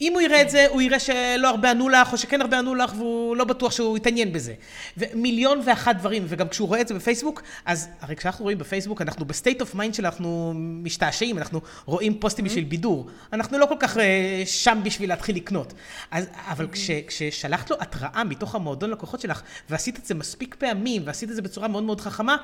אם 0.00 0.12
הוא 0.12 0.20
יראה 0.20 0.38
כן. 0.38 0.44
את 0.44 0.50
זה, 0.50 0.66
הוא 0.70 0.82
יראה 0.82 0.98
שלא 0.98 1.48
הרבה 1.48 1.70
ענו 1.70 1.88
לך, 1.88 2.12
או 2.12 2.18
שכן 2.18 2.40
הרבה 2.40 2.58
ענו 2.58 2.74
לך, 2.74 2.92
והוא 2.96 3.36
לא 3.36 3.44
בטוח 3.44 3.72
שהוא 3.72 3.96
יתעניין 3.96 4.32
בזה. 4.32 4.54
ומיליון 4.96 5.60
ואחת 5.64 5.96
דברים, 5.96 6.24
וגם 6.28 6.48
כשהוא 6.48 6.68
רואה 6.68 6.80
את 6.80 6.88
זה 6.88 6.94
בפייסבוק, 6.94 7.42
אז 7.64 7.88
הרי 8.00 8.16
כשאנחנו 8.16 8.42
רואים 8.42 8.58
בפייסבוק, 8.58 9.02
אנחנו 9.02 9.24
ב 9.24 9.30
state 9.30 9.60
of 9.60 9.74
mind 9.74 9.94
שאנחנו 9.94 10.52
משתעשעים, 10.56 11.38
אנחנו 11.38 11.60
רואים 11.84 12.20
פוסטים 12.20 12.44
בשביל 12.44 12.64
בידור. 12.64 13.06
אנחנו 13.32 13.58
לא 13.58 13.66
כל 13.66 13.76
כך 13.80 13.96
uh, 13.96 14.00
שם 14.46 14.80
בשביל 14.84 15.08
להתחיל 15.08 15.36
לקנות. 15.36 15.72
אז, 16.10 16.26
אבל 16.48 16.68
כש, 16.72 16.90
כששלחת 17.06 17.70
לו 17.70 17.76
התראה 17.80 18.24
מתוך 18.24 18.54
המועדון 18.54 18.90
לקוחות 18.90 19.20
שלך, 19.20 19.42
ועשית 19.70 19.98
את 19.98 20.04
זה 20.04 20.14
מספיק 20.14 20.54
פעמים, 20.58 20.99
ועשית 21.04 21.30
את 21.30 21.34
זה 21.36 21.42
בצורה 21.42 21.68
מאוד 21.68 21.82
מאוד 21.82 22.00
חכמה, 22.00 22.36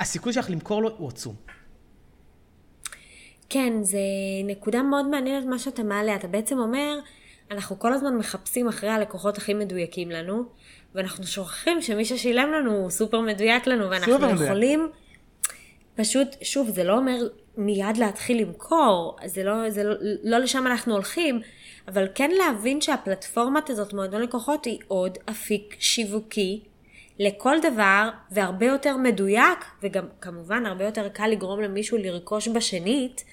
הסיכוי 0.00 0.32
שלך 0.32 0.50
למכור 0.50 0.82
לו 0.82 0.90
הוא 0.96 1.08
עצום. 1.08 1.34
כן, 3.48 3.72
זה 3.82 3.98
נקודה 4.44 4.82
מאוד 4.82 5.06
מעניינת 5.06 5.46
מה 5.46 5.58
שאתה 5.58 5.82
מעלה. 5.82 6.16
אתה 6.16 6.28
בעצם 6.28 6.58
אומר, 6.58 6.98
אנחנו 7.50 7.78
כל 7.78 7.92
הזמן 7.92 8.16
מחפשים 8.16 8.68
אחרי 8.68 8.90
הלקוחות 8.90 9.38
הכי 9.38 9.54
מדויקים 9.54 10.10
לנו, 10.10 10.44
ואנחנו 10.94 11.26
שוכחים 11.26 11.82
שמי 11.82 12.04
ששילם 12.04 12.52
לנו 12.52 12.72
הוא 12.72 12.90
סופר 12.90 13.20
מדויק 13.20 13.66
לנו, 13.66 13.90
ואנחנו 13.90 14.12
סופר 14.12 14.44
יכולים... 14.44 14.80
מדויק. 14.80 14.96
פשוט, 15.94 16.28
שוב, 16.42 16.70
זה 16.70 16.84
לא 16.84 16.98
אומר 16.98 17.28
מיד 17.56 17.96
להתחיל 17.96 18.40
למכור, 18.40 19.16
זה 19.26 19.42
לא, 19.42 19.70
זה 19.70 19.84
לא, 19.84 19.94
לא 20.22 20.38
לשם 20.38 20.66
אנחנו 20.66 20.92
הולכים, 20.92 21.40
אבל 21.88 22.08
כן 22.14 22.30
להבין 22.30 22.80
שהפלטפורמת 22.80 23.70
הזאת, 23.70 23.92
מועדון 23.92 24.22
לקוחות, 24.22 24.64
היא 24.64 24.78
עוד 24.88 25.18
אפיק 25.30 25.76
שיווקי 25.78 26.60
לכל 27.20 27.56
דבר, 27.62 28.08
והרבה 28.30 28.66
יותר 28.66 28.96
מדויק, 28.96 29.64
וגם 29.82 30.04
כמובן 30.20 30.66
הרבה 30.66 30.84
יותר 30.84 31.08
קל 31.08 31.26
לגרום 31.26 31.60
למישהו 31.60 31.98
לרכוש 31.98 32.48
בשנית. 32.48 33.24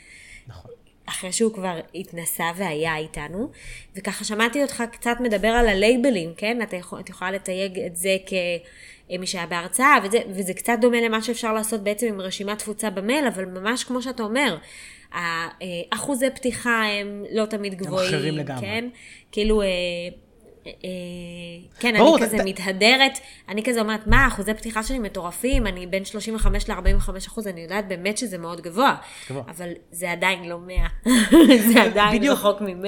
נכון. 0.48 0.72
אחרי 1.06 1.32
שהוא 1.32 1.54
כבר 1.54 1.80
התנסה 1.96 2.44
והיה 2.56 2.98
איתנו, 2.98 3.50
וככה 3.96 4.24
שמעתי 4.24 4.62
אותך 4.62 4.84
קצת 4.92 5.18
מדבר 5.20 5.48
על 5.48 5.68
הלייבלים, 5.68 6.34
כן? 6.38 6.62
את, 6.62 6.74
יכול, 6.74 7.00
את 7.00 7.10
יכולה 7.10 7.32
לתייג 7.32 7.80
את 7.80 7.96
זה 7.96 8.16
כמי 8.26 9.28
שהיה 9.28 9.46
בהרצאה, 9.46 9.98
וזה, 10.04 10.20
וזה 10.30 10.54
קצת 10.54 10.78
דומה 10.82 11.02
למה 11.02 11.22
שאפשר 11.22 11.54
לעשות 11.54 11.84
בעצם 11.84 12.08
עם 12.08 12.22
רשימת 12.22 12.60
תפוצה 12.60 12.90
במייל, 12.90 13.28
אבל 13.28 13.46
ממש 13.46 13.84
כמו 13.84 14.02
שאתה 14.02 14.24
אומר, 14.24 14.58
אחוזי 15.90 16.30
פתיחה 16.30 16.84
הם 16.84 17.26
לא 17.32 17.46
תמיד 17.46 17.76
גבוהים, 17.76 18.10
הם 18.10 18.16
אחרים 18.16 18.38
לגמרי. 18.38 18.62
כן? 18.62 18.90
כאילו... 19.32 19.62
אה, 20.68 21.70
כן, 21.80 21.96
אני 21.96 22.26
כזה 22.26 22.38
מתהדרת, 22.46 23.20
אני 23.50 23.64
כזה 23.64 23.80
אומרת, 23.80 24.08
מה, 24.08 24.28
אחוזי 24.28 24.54
פתיחה 24.54 24.84
שלי 24.84 25.00
מטורפים, 25.00 25.68
אני 25.68 25.88
בין 25.88 26.06
35 26.06 26.70
ל-45 26.70 27.28
אחוז, 27.28 27.48
אני 27.48 27.62
יודעת 27.62 27.88
באמת 27.88 28.18
שזה 28.18 28.38
מאוד 28.38 28.62
גבוה, 28.62 28.96
אבל 29.48 29.70
זה 29.92 30.12
עדיין 30.12 30.50
לא 30.50 30.60
100, 30.60 30.76
זה 31.74 31.82
עדיין 31.82 32.24
רחוק 32.24 32.62
מ-100. 32.62 32.88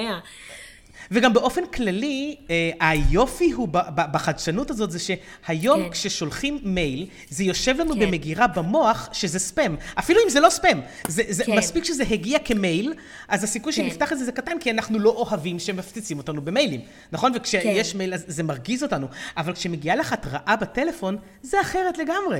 וגם 1.11 1.33
באופן 1.33 1.65
כללי, 1.65 2.35
אה, 2.49 2.71
היופי 2.79 3.51
הוא 3.51 3.67
בחדשנות 3.95 4.69
הזאת, 4.69 4.91
זה 4.91 4.99
שהיום 4.99 5.83
כן. 5.83 5.89
כששולחים 5.89 6.59
מייל, 6.63 7.05
זה 7.29 7.43
יושב 7.43 7.75
לנו 7.79 7.93
כן. 7.93 7.99
במגירה 7.99 8.47
במוח 8.47 9.09
שזה 9.11 9.39
ספאם. 9.39 9.75
אפילו 9.99 10.19
אם 10.25 10.29
זה 10.29 10.39
לא 10.39 10.49
ספאם. 10.49 10.79
זה, 11.07 11.23
זה 11.29 11.45
כן. 11.45 11.57
מספיק 11.57 11.83
שזה 11.83 12.03
הגיע 12.09 12.39
כמייל, 12.39 12.93
אז 13.27 13.43
הסיכוי 13.43 13.73
כן. 13.73 13.83
שנפתח 13.83 14.13
את 14.13 14.19
זה 14.19 14.25
זה 14.25 14.31
קטן, 14.31 14.59
כי 14.59 14.71
אנחנו 14.71 14.99
לא 14.99 15.09
אוהבים 15.09 15.59
שמפציצים 15.59 16.17
אותנו 16.17 16.41
במיילים. 16.41 16.81
נכון? 17.11 17.31
וכשיש 17.35 17.91
כן. 17.91 17.97
מייל, 17.97 18.13
אז 18.13 18.23
זה 18.27 18.43
מרגיז 18.43 18.83
אותנו. 18.83 19.07
אבל 19.37 19.53
כשמגיעה 19.53 19.95
לך 19.95 20.13
התראה 20.13 20.55
בטלפון, 20.55 21.17
זה 21.41 21.61
אחרת 21.61 21.97
לגמרי. 21.97 22.39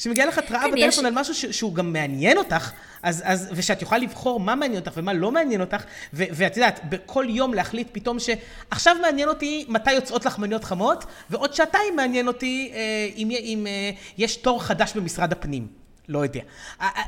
כשמגיעה 0.00 0.26
לך 0.26 0.38
התראה 0.38 0.60
כן, 0.60 0.70
בטלפון 0.70 0.88
יש... 0.88 0.98
על 0.98 1.12
משהו 1.14 1.34
ש- 1.34 1.46
שהוא 1.46 1.74
גם 1.74 1.92
מעניין 1.92 2.38
אותך, 2.38 2.70
אז, 3.02 3.22
אז, 3.26 3.48
ושאת 3.52 3.82
יכולה 3.82 4.00
לבחור 4.00 4.40
מה 4.40 4.54
מעניין 4.54 4.80
אותך 4.80 4.92
ומה 4.96 5.12
לא 5.12 5.30
מעניין 5.30 5.60
אותך, 5.60 5.84
ו- 6.14 6.24
ואת 6.32 6.56
יודעת, 6.56 6.80
בכל 6.88 7.26
יום 7.28 7.54
להחליט 7.54 7.88
פתאום 7.92 8.16
שעכשיו 8.18 8.96
מעניין 9.02 9.28
אותי 9.28 9.64
מתי 9.68 9.92
יוצאות 9.92 10.24
לך 10.24 10.38
מניות 10.38 10.64
חמות, 10.64 11.04
ועוד 11.30 11.54
שעתיים 11.54 11.96
מעניין 11.96 12.28
אותי 12.28 12.72
אה, 12.74 12.80
אם, 13.16 13.30
אם 13.30 13.66
אה, 13.66 13.90
יש 14.18 14.36
תור 14.36 14.62
חדש 14.62 14.92
במשרד 14.96 15.32
הפנים. 15.32 15.66
לא 16.08 16.18
יודע. 16.18 16.40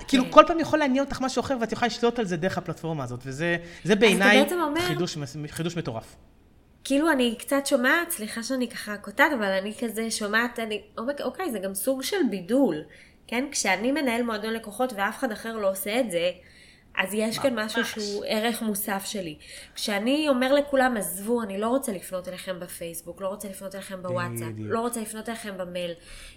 כאילו, 0.08 0.24
כן. 0.24 0.30
כל 0.30 0.44
פעם 0.46 0.60
יכול 0.60 0.78
לעניין 0.78 1.04
אותך 1.04 1.20
משהו 1.20 1.40
אחר, 1.40 1.56
ואת 1.60 1.72
יכולה 1.72 1.86
לשלוט 1.86 2.18
על 2.18 2.24
זה 2.24 2.36
דרך 2.36 2.58
הפלטפורמה 2.58 3.04
הזאת, 3.04 3.20
וזה 3.24 3.56
בעיניי 3.84 4.44
חידוש, 4.80 5.16
חידוש 5.48 5.76
מטורף. 5.76 6.16
כאילו 6.92 7.12
אני 7.12 7.34
קצת 7.38 7.66
שומעת, 7.66 8.10
סליחה 8.10 8.42
שאני 8.42 8.68
ככה 8.68 8.96
קוטעת, 8.96 9.32
אבל 9.32 9.44
אני 9.44 9.74
כזה 9.80 10.10
שומעת, 10.10 10.58
אני, 10.58 10.82
אוקיי, 10.98 11.24
אוקיי, 11.24 11.50
זה 11.50 11.58
גם 11.58 11.74
סוג 11.74 12.02
של 12.02 12.16
בידול, 12.30 12.76
כן? 13.26 13.44
כשאני 13.52 13.92
מנהל 13.92 14.22
מועדון 14.22 14.52
לקוחות 14.52 14.92
ואף 14.96 15.18
אחד 15.18 15.32
אחר 15.32 15.56
לא 15.56 15.70
עושה 15.70 16.00
את 16.00 16.10
זה, 16.10 16.30
אז 16.98 17.14
יש 17.14 17.38
כאן 17.38 17.58
משהו 17.58 17.84
שהוא 17.84 18.24
ערך 18.28 18.62
מוסף 18.62 19.02
שלי. 19.04 19.36
כשאני 19.74 20.28
אומר 20.28 20.54
לכולם, 20.54 20.96
עזבו, 20.96 21.42
אני 21.42 21.58
לא 21.58 21.68
רוצה 21.68 21.92
לפנות 21.92 22.28
אליכם 22.28 22.60
בפייסבוק, 22.60 23.20
לא 23.20 23.28
רוצה 23.28 23.48
לפנות 23.48 23.74
אליכם 23.74 24.02
בוואטסאפ, 24.02 24.52
לא 24.58 24.80
רוצה 24.80 25.00
לפנות 25.00 25.28
אליכם 25.28 25.58
במייל. 25.58 25.92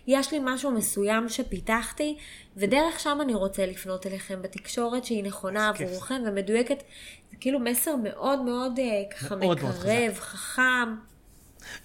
יש 0.08 0.34
לי 0.34 0.40
משהו 0.44 0.72
מסוים 0.72 1.30
שפיתחתי, 1.30 2.18
ודרך 2.58 3.00
שם 3.00 3.18
אני 3.22 3.34
רוצה 3.34 3.66
לפנות 3.66 4.08
אליכם 4.08 4.42
בתקשורת 4.42 5.06
שהיא 5.06 5.24
נכונה 5.24 5.70
עבורכם 5.70 6.22
ומדויקת. 6.26 6.84
זה 7.32 7.38
כאילו 7.40 7.60
מסר 7.60 7.96
מאוד 8.04 8.42
מאוד 8.42 8.80
אה, 8.80 9.04
ככה 9.12 9.36
מקרב, 9.36 10.14
חכם. 10.20 10.96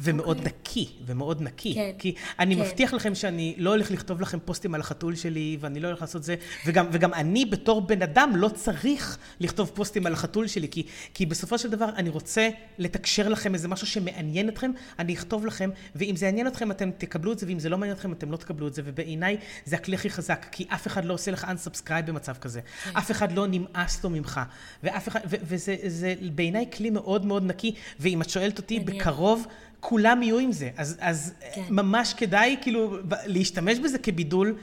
ומאוד 0.01 0.37
okay. 0.37 0.40
אוקיי. 0.40 0.53
נקי, 0.61 0.88
ומאוד 1.07 1.43
נקי. 1.43 1.75
כן. 1.75 1.90
כי 1.99 2.14
אני 2.38 2.57
כן. 2.57 2.62
מבטיח 2.62 2.95
לכם 2.95 3.14
שאני 3.14 3.55
לא 3.59 3.71
הולך 3.71 3.90
לכתוב 3.90 4.21
לכם 4.21 4.38
פוסטים 4.45 4.75
על 4.75 4.81
החתול 4.81 5.14
שלי, 5.14 5.57
ואני 5.61 5.81
לא 5.81 5.88
הולך 5.88 6.01
לעשות 6.01 6.23
זה, 6.23 6.35
וגם, 6.66 6.87
וגם 6.93 7.14
אני 7.14 7.45
בתור 7.45 7.81
בן 7.81 8.03
אדם 8.03 8.33
לא 8.37 8.49
צריך 8.49 9.19
לכתוב 9.40 9.71
פוסטים 9.75 10.07
על 10.07 10.12
החתול 10.12 10.47
שלי, 10.47 10.69
כי, 10.69 10.87
כי 11.14 11.27
בסופו 11.27 11.59
של 11.59 11.71
דבר 11.71 11.88
אני 11.97 12.09
רוצה 12.09 12.49
לתקשר 12.79 13.29
לכם 13.29 13.55
איזה 13.55 13.69
משהו 13.69 13.87
שמעניין 13.87 14.49
אתכם, 14.49 14.71
אני 14.99 15.14
אכתוב 15.14 15.47
לכם, 15.47 15.71
ואם 15.95 16.16
זה 16.16 16.27
יעניין 16.27 16.47
אתכם 16.47 16.71
אתם 16.71 16.90
תקבלו 16.99 17.33
את 17.33 17.38
זה, 17.38 17.47
ואם 17.47 17.59
זה 17.59 17.69
לא 17.69 17.79
מעניין 17.79 17.97
אתכם 17.97 18.12
אתם 18.12 18.33
לא 18.33 18.37
תקבלו 18.37 18.69
את 18.69 18.75
זה, 18.75 18.83
ובעיניי 18.85 19.37
זה 19.64 19.77
הכלי 19.77 19.95
הכי 19.95 20.11
חזק, 20.11 20.47
כי 20.53 20.66
אף 20.69 20.87
אחד 20.87 21.05
לא 21.05 21.14
עושה 21.14 21.31
לך 21.31 21.45
unsubscribe 21.45 22.03
במצב 22.07 22.37
כזה. 22.40 22.61
כן. 22.61 22.90
אף 22.97 23.11
אחד 23.11 23.33
לא 23.33 23.47
נמאס 23.47 24.05
לו 24.05 24.11
ממך, 24.11 24.40
ואף 24.83 25.09
אחד, 25.09 25.21
ו, 25.31 25.37
וזה 25.43 26.14
בעיניי 26.35 26.66
כלי 26.77 26.90
מאוד 26.90 27.27
מאוד 27.27 27.45
נקי, 27.45 27.75
ואם 28.01 28.23
את 28.23 28.31
שואלת 28.31 28.59
אותי, 28.59 28.81
בקרוב... 28.81 29.47
כולם 29.81 30.23
יהיו 30.23 30.38
עם 30.38 30.53
זה. 30.53 30.71
אז, 30.77 30.97
אז 31.01 31.35
כן. 31.55 31.62
ממש 31.71 32.14
כדאי 32.14 32.57
כאילו 32.62 32.97
להשתמש 33.27 33.79
בזה 33.79 33.99
כבידול 33.99 34.57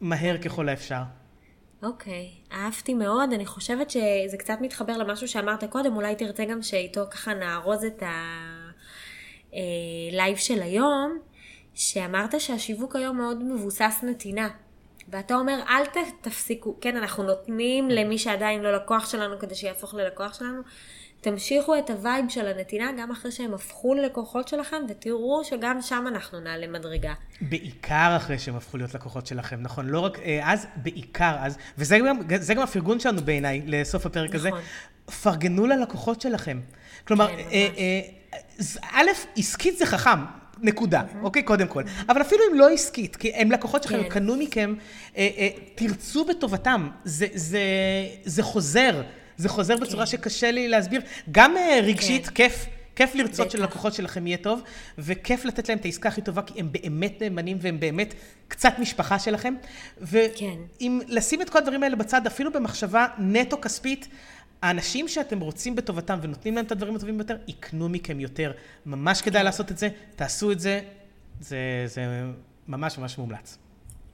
מהר 0.00 0.38
ככל 0.38 0.68
האפשר. 0.68 1.02
אוקיי, 1.82 2.30
okay. 2.50 2.54
אהבתי 2.54 2.94
מאוד, 2.94 3.32
אני 3.32 3.46
חושבת 3.46 3.90
שזה 3.90 4.36
קצת 4.38 4.58
מתחבר 4.60 4.96
למשהו 4.96 5.28
שאמרת 5.28 5.64
קודם, 5.64 5.96
אולי 5.96 6.14
תרצה 6.14 6.44
גם 6.44 6.62
שאיתו 6.62 7.04
ככה 7.10 7.34
נארוז 7.34 7.84
את 7.84 8.02
הלייב 9.52 10.36
אה, 10.36 10.40
של 10.42 10.62
היום, 10.62 11.18
שאמרת 11.74 12.40
שהשיווק 12.40 12.96
היום 12.96 13.16
מאוד 13.16 13.44
מבוסס 13.44 14.00
נתינה. 14.02 14.48
ואתה 15.08 15.34
אומר, 15.34 15.60
אל 15.68 15.82
תפסיקו, 16.20 16.76
כן, 16.80 16.96
אנחנו 16.96 17.22
נותנים 17.22 17.90
למי 17.90 18.18
שעדיין 18.18 18.62
לא 18.62 18.76
לקוח 18.76 19.10
שלנו 19.10 19.38
כדי 19.38 19.54
שיהפוך 19.54 19.94
ללקוח 19.94 20.34
שלנו, 20.34 20.62
תמשיכו 21.20 21.78
את 21.78 21.90
ה 21.90 21.97
vibe 21.97 22.24
של 22.28 22.46
הנתינה 22.46 22.90
גם 22.98 23.10
אחרי 23.10 23.32
שהם 23.32 23.54
הפכו 23.54 23.94
ללקוחות 23.94 24.48
שלכם, 24.48 24.76
ותראו 24.88 25.44
שגם 25.44 25.82
שם 25.82 26.04
אנחנו 26.08 26.40
נעלה 26.40 26.66
מדרגה. 26.66 27.14
בעיקר 27.40 28.14
אחרי 28.16 28.38
שהם 28.38 28.56
הפכו 28.56 28.76
להיות 28.76 28.94
לקוחות 28.94 29.26
שלכם, 29.26 29.62
נכון? 29.62 29.86
לא 29.86 30.00
רק 30.00 30.18
אה, 30.18 30.52
אז, 30.52 30.66
בעיקר 30.76 31.36
אז, 31.40 31.58
וזה 31.78 31.98
גם, 31.98 32.18
גם 32.54 32.62
הפרגון 32.62 33.00
שלנו 33.00 33.22
בעיניי, 33.22 33.62
לסוף 33.66 34.06
הפרק 34.06 34.34
נכון. 34.34 34.40
הזה. 34.40 34.50
פרגנו 35.22 35.66
ללקוחות 35.66 36.20
שלכם. 36.20 36.60
כלומר, 37.06 37.28
כן, 37.28 37.38
אה, 37.52 37.68
אה, 37.78 38.00
א', 38.92 39.10
עסקית 39.36 39.78
זה 39.78 39.86
חכם. 39.86 40.18
נקודה, 40.62 41.00
mm-hmm. 41.00 41.24
אוקיי? 41.24 41.42
קודם 41.42 41.68
כל. 41.68 41.82
Mm-hmm. 41.82 42.12
אבל 42.12 42.20
אפילו 42.20 42.42
אם 42.52 42.58
לא 42.58 42.68
עסקית, 42.68 43.16
כי 43.16 43.34
הם 43.34 43.52
לקוחות 43.52 43.82
שלכם, 43.82 44.02
כן. 44.02 44.08
קנו 44.08 44.36
מכם, 44.36 44.74
אה, 45.16 45.28
אה, 45.38 45.48
תרצו 45.74 46.24
בטובתם. 46.24 46.88
זה, 47.04 47.26
זה, 47.34 47.60
זה 48.24 48.42
חוזר. 48.42 49.02
זה 49.38 49.48
חוזר 49.48 49.76
כן. 49.76 49.80
בצורה 49.80 50.06
שקשה 50.06 50.50
לי 50.50 50.68
להסביר. 50.68 51.00
גם 51.30 51.56
אה, 51.56 51.80
רגשית, 51.82 52.26
כן. 52.26 52.34
כיף. 52.34 52.66
כיף 52.96 53.14
לרצות 53.14 53.50
שללקוחות 53.50 53.94
שלכם 53.94 54.26
יהיה 54.26 54.36
טוב, 54.36 54.62
וכיף 54.98 55.44
לתת 55.44 55.68
להם 55.68 55.78
את 55.78 55.84
העסקה 55.84 56.08
הכי 56.08 56.22
טובה, 56.22 56.42
כי 56.42 56.60
הם 56.60 56.72
באמת 56.72 57.22
נאמנים 57.22 57.58
והם 57.60 57.80
באמת 57.80 58.14
קצת 58.48 58.72
משפחה 58.78 59.18
שלכם. 59.18 59.54
ואם 60.00 60.30
כן. 60.36 61.14
לשים 61.14 61.42
את 61.42 61.50
כל 61.50 61.58
הדברים 61.58 61.82
האלה 61.82 61.96
בצד, 61.96 62.26
אפילו 62.26 62.52
במחשבה 62.52 63.06
נטו 63.18 63.60
כספית, 63.60 64.08
האנשים 64.62 65.08
שאתם 65.08 65.40
רוצים 65.40 65.76
בטובתם 65.76 66.18
ונותנים 66.22 66.54
להם 66.54 66.64
את 66.64 66.72
הדברים 66.72 66.96
הטובים 66.96 67.18
ביותר, 67.18 67.36
יקנו 67.48 67.88
מכם 67.88 68.20
יותר. 68.20 68.52
ממש 68.86 69.22
כדאי 69.22 69.44
לעשות 69.44 69.70
את 69.70 69.78
זה, 69.78 69.88
תעשו 70.16 70.52
את 70.52 70.60
זה, 70.60 70.80
זה, 71.40 71.58
זה 71.86 72.02
ממש 72.68 72.98
ממש 72.98 73.18
מומלץ. 73.18 73.58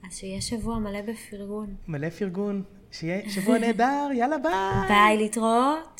אז 0.07 0.17
שיהיה 0.17 0.41
שבוע 0.41 0.79
מלא 0.79 1.01
בפרגון. 1.01 1.75
מלא 1.87 2.09
פרגון, 2.09 2.63
שיהיה 2.91 3.29
שבוע 3.29 3.57
נהדר, 3.57 4.09
יאללה 4.13 4.37
ביי. 4.37 4.87
ביי, 4.87 5.17
להתראות. 5.17 5.94